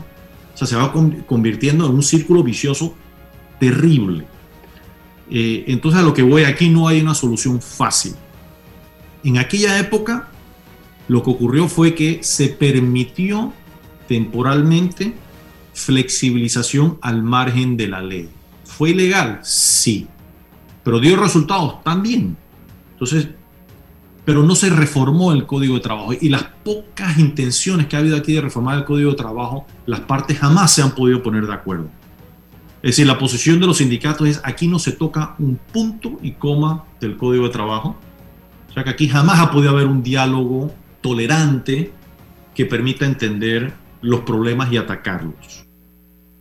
[0.55, 2.95] O sea, se va convirtiendo en un círculo vicioso
[3.59, 4.27] terrible.
[5.31, 8.15] Eh, entonces, a lo que voy aquí no hay una solución fácil.
[9.25, 10.29] En aquella época,
[11.09, 13.53] lo que ocurrió fue que se permitió
[14.09, 15.15] temporalmente
[15.73, 18.29] flexibilización al margen de la ley.
[18.65, 19.41] ¿Fue ilegal?
[19.43, 20.07] Sí.
[20.85, 21.83] ¿Pero dio resultados?
[21.83, 22.37] También.
[22.93, 23.29] Entonces,
[24.25, 26.13] pero no se reformó el Código de Trabajo.
[26.19, 30.01] Y las pocas intenciones que ha habido aquí de reformar el Código de Trabajo, las
[30.01, 31.89] partes jamás se han podido poner de acuerdo.
[32.83, 36.33] Es decir, la posición de los sindicatos es aquí no se toca un punto y
[36.33, 37.97] coma del Código de Trabajo.
[38.69, 41.93] O sea que aquí jamás ha podido haber un diálogo tolerante
[42.55, 45.67] que permita entender los problemas y atacarlos.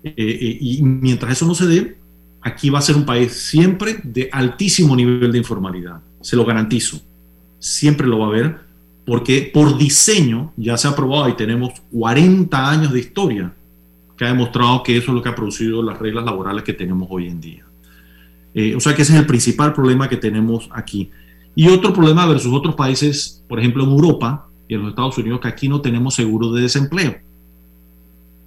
[0.04, 1.98] Eh, eh, y mientras eso no se dé,
[2.42, 7.02] aquí va a ser un país siempre de altísimo nivel de informalidad, se lo garantizo.
[7.62, 8.60] Siempre lo va a haber,
[9.06, 13.54] porque por diseño ya se ha probado y tenemos 40 años de historia
[14.18, 17.08] que ha demostrado que eso es lo que ha producido las reglas laborales que tenemos
[17.10, 17.66] hoy en día.
[18.54, 21.10] Eh, o sea que ese es el principal problema que tenemos aquí.
[21.56, 25.40] Y otro problema versus otros países, por ejemplo en Europa y en los Estados Unidos,
[25.40, 27.16] que aquí no tenemos seguro de desempleo.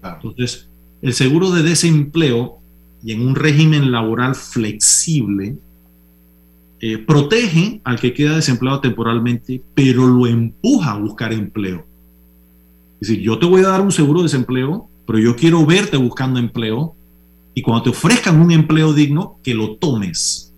[0.02, 0.68] Entonces,
[1.02, 2.58] el seguro de desempleo
[3.02, 5.56] y en un régimen laboral flexible,
[6.86, 11.86] eh, protege al que queda desempleado temporalmente, pero lo empuja a buscar empleo.
[13.00, 15.96] Es decir, yo te voy a dar un seguro de desempleo, pero yo quiero verte
[15.96, 16.94] buscando empleo
[17.54, 20.52] y cuando te ofrezcan un empleo digno, que lo tomes.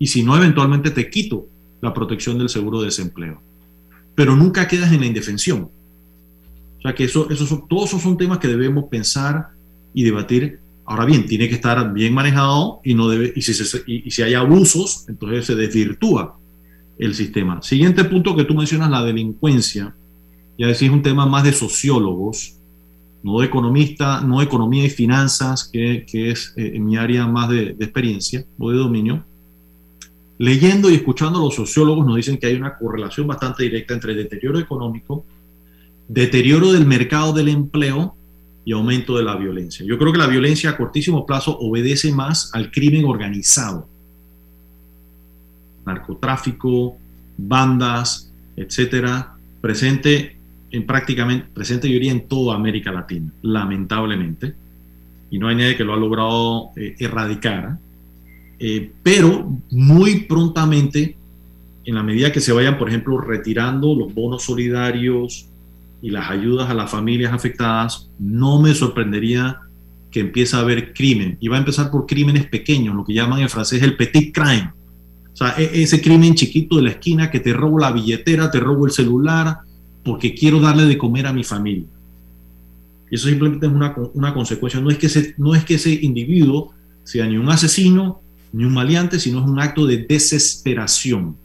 [0.00, 1.46] Y si no, eventualmente te quito
[1.80, 3.40] la protección del seguro de desempleo.
[4.16, 5.70] Pero nunca quedas en la indefensión.
[6.78, 9.50] O sea que eso, eso todos esos son temas que debemos pensar
[9.94, 10.58] y debatir.
[10.92, 15.46] Ahora bien, tiene que estar bien manejado y, no debe, y, si, hay abusos, entonces
[15.46, 16.38] se desvirtúa
[16.98, 17.62] el sistema.
[17.62, 19.94] Siguiente punto que tú mencionas, la delincuencia.
[20.58, 22.58] Ya decís, es un tema más de sociólogos,
[23.22, 27.72] no de economista, no de economía y finanzas, que, es eh, mi área más de,
[27.72, 29.24] de, experiencia o de dominio.
[30.36, 34.14] Leyendo y escuchando a los sociólogos nos dicen que hay una correlación bastante directa entre
[34.14, 35.24] deterioro económico
[36.06, 38.14] deterioro del mercado del empleo
[38.64, 39.84] y aumento de la violencia.
[39.84, 43.88] Yo creo que la violencia a cortísimo plazo obedece más al crimen organizado.
[45.84, 46.96] Narcotráfico,
[47.36, 50.36] bandas, etcétera, presente
[50.70, 54.54] en prácticamente, presente yo diría en toda América Latina, lamentablemente.
[55.30, 57.78] Y no hay nadie que lo ha logrado eh, erradicar.
[58.58, 61.16] Eh, pero muy prontamente,
[61.84, 65.48] en la medida que se vayan, por ejemplo, retirando los bonos solidarios,
[66.02, 69.60] y las ayudas a las familias afectadas, no me sorprendería
[70.10, 71.38] que empiece a haber crimen.
[71.40, 74.72] Y va a empezar por crímenes pequeños, lo que llaman en francés el petit crime.
[75.32, 78.60] O sea, e-, ese crimen chiquito de la esquina que te robo la billetera, te
[78.60, 79.58] robo el celular,
[80.04, 81.86] porque quiero darle de comer a mi familia.
[83.08, 84.80] Eso simplemente es una, una consecuencia.
[84.80, 86.74] No es, que ese, no es que ese individuo
[87.04, 88.22] sea ni un asesino,
[88.52, 91.36] ni un maleante, sino es un acto de desesperación.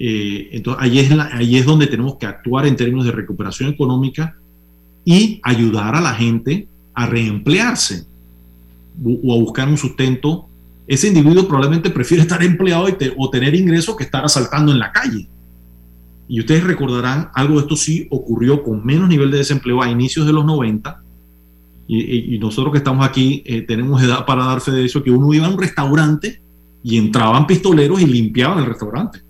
[0.00, 4.36] Eh, entonces, ahí es, ahí es donde tenemos que actuar en términos de recuperación económica
[5.04, 8.06] y ayudar a la gente a reemplearse
[9.04, 10.46] o a buscar un sustento.
[10.86, 12.86] Ese individuo probablemente prefiere estar empleado
[13.16, 15.28] o tener ingresos que estar asaltando en la calle.
[16.28, 20.26] Y ustedes recordarán, algo de esto sí ocurrió con menos nivel de desempleo a inicios
[20.26, 21.02] de los 90.
[21.90, 25.32] Y, nosotros que estamos aquí eh, tenemos edad para dar fe de eso, que uno
[25.32, 26.40] iba a un restaurante
[26.84, 29.27] y entraban pistoleros y limpiaban el restaurante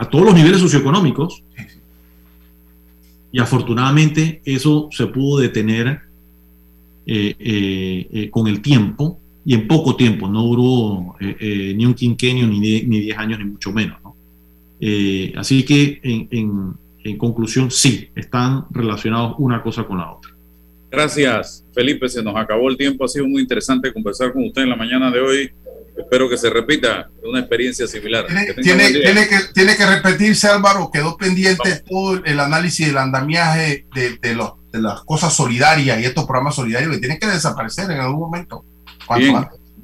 [0.00, 1.44] a todos los niveles socioeconómicos.
[3.32, 6.00] Y afortunadamente eso se pudo detener
[7.06, 12.46] eh, eh, eh, con el tiempo y en poco tiempo, no duró ni un quinquenio,
[12.46, 13.98] ni 10 años, ni mucho menos.
[15.36, 16.74] así que en,
[17.04, 20.30] en conclusión, sí, están relacionados una cosa con la otra.
[20.90, 22.08] Gracias, Felipe.
[22.08, 23.04] Se nos acabó el tiempo.
[23.04, 25.50] Ha sido muy interesante conversar con usted en la mañana de hoy.
[26.00, 28.26] Espero que se repita una experiencia similar.
[28.26, 28.54] Tiene, que,
[29.54, 30.90] tiene, que, repetirse, Álvaro.
[30.92, 36.04] Quedó pendiente todo el análisis del andamiaje de, de, los, de las cosas solidarias y
[36.04, 38.64] estos programas solidarios que tienen que desaparecer en algún momento.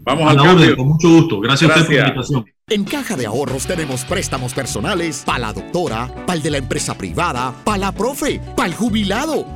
[0.06, 0.76] Vamos al cambio.
[0.76, 1.40] Con mucho gusto.
[1.40, 1.86] Gracias, Gracias.
[1.86, 2.44] por la invitación.
[2.68, 6.98] En Caja de Ahorros tenemos préstamos personales para la doctora, para el de la empresa
[6.98, 9.46] privada, para la profe, para el jubilado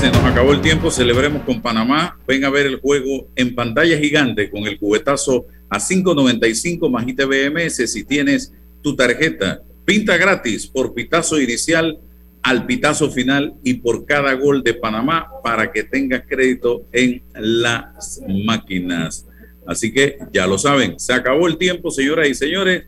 [0.00, 2.18] Se nos acabó el tiempo, celebremos con Panamá.
[2.26, 7.92] Ven a ver el juego en pantalla gigante con el cubetazo a 5.95 más ITBMS
[7.92, 9.60] si tienes tu tarjeta.
[9.84, 11.98] Pinta gratis por pitazo inicial
[12.42, 18.22] al pitazo final y por cada gol de Panamá para que tengas crédito en las
[18.26, 19.26] máquinas.
[19.66, 22.84] Así que ya lo saben, se acabó el tiempo, señoras y señores.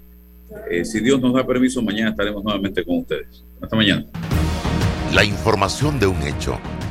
[0.71, 3.45] Eh, si Dios nos da permiso, mañana estaremos nuevamente con ustedes.
[3.61, 4.07] Hasta mañana.
[5.13, 6.59] La información de un hecho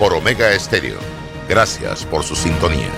[0.00, 0.98] por Omega Estéreo.
[1.46, 2.88] Gracias por su sintonía.